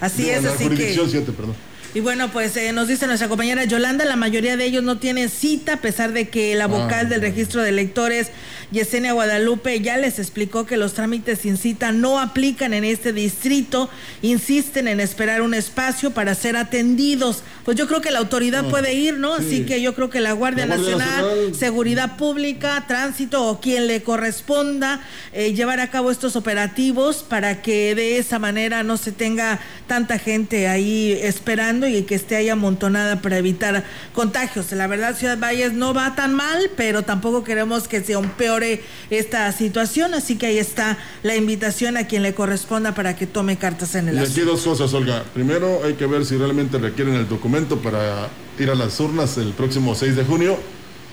[0.00, 1.12] Así es, en la así jurisdicción que...
[1.12, 1.54] 7, perdón.
[1.94, 5.28] Y bueno, pues eh, nos dice nuestra compañera Yolanda, la mayoría de ellos no tienen
[5.28, 7.08] cita, a pesar de que la vocal Ah.
[7.08, 8.30] del registro de electores,
[8.74, 13.88] Yesenia Guadalupe, ya les explicó que los trámites sin cita no aplican en este distrito,
[14.20, 17.42] insisten en esperar un espacio para ser atendidos.
[17.64, 19.38] Pues yo creo que la autoridad Ah, puede ir, ¿no?
[19.38, 19.44] sí.
[19.46, 21.54] Así que yo creo que la Guardia, La Guardia Nacional, Nacional.
[21.54, 25.00] Seguridad Pública, Tránsito o quien le corresponda
[25.32, 30.18] eh, llevar a cabo estos operativos para que de esa manera no se tenga tanta
[30.18, 34.72] gente ahí esperando y que esté ahí amontonada para evitar contagios.
[34.72, 38.63] La verdad, Ciudad Valles no va tan mal, pero tampoco queremos que se empeore
[39.10, 43.56] esta situación, así que ahí está la invitación a quien le corresponda para que tome
[43.56, 44.50] cartas en el Y aquí asunto.
[44.52, 45.24] dos cosas, Olga.
[45.34, 49.52] Primero, hay que ver si realmente requieren el documento para ir a las urnas el
[49.52, 50.58] próximo 6 de junio,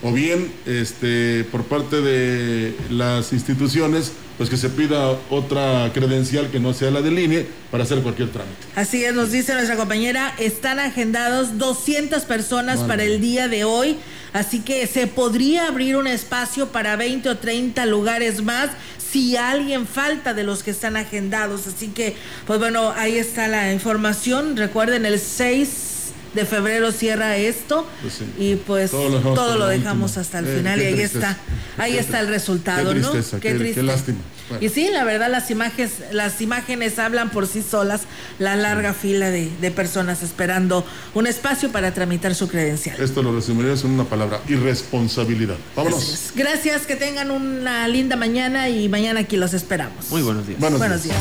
[0.04, 6.58] o bien este, por parte de las instituciones, pues que se pida otra credencial que
[6.58, 8.56] no sea la del INE para hacer cualquier trámite.
[8.74, 13.96] Así es, nos dice nuestra compañera, están agendados 200 personas para el día de hoy,
[14.32, 18.70] así que se podría abrir un espacio para 20 o 30 lugares más
[19.10, 21.66] si alguien falta de los que están agendados.
[21.66, 22.16] Así que,
[22.46, 24.56] pues bueno, ahí está la información.
[24.56, 25.88] Recuerden, el 6
[26.34, 28.24] de febrero cierra esto Pues sí.
[28.38, 31.30] y pues Todo lo dejamos hasta el Eh, final y ahí tristeza.
[31.32, 33.10] está, ahí Qué está el resultado, qué ¿no?
[33.10, 34.18] tristeza, qué- qué lástima.
[34.52, 34.64] Bueno.
[34.64, 38.02] Y sí, la verdad las imágenes, las imágenes hablan por sí solas,
[38.38, 40.84] la larga fila de, de personas esperando
[41.14, 43.00] un espacio para tramitar su credencial.
[43.00, 45.56] Esto lo resumirías en una palabra, irresponsabilidad.
[45.74, 46.32] Vámonos.
[46.34, 50.10] Gracias, que tengan una linda mañana y mañana aquí los esperamos.
[50.10, 50.60] Muy buenos días.
[50.60, 51.16] Buenos días.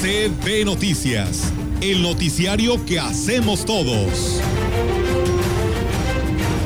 [0.00, 4.40] CB Noticias, el noticiario que hacemos todos.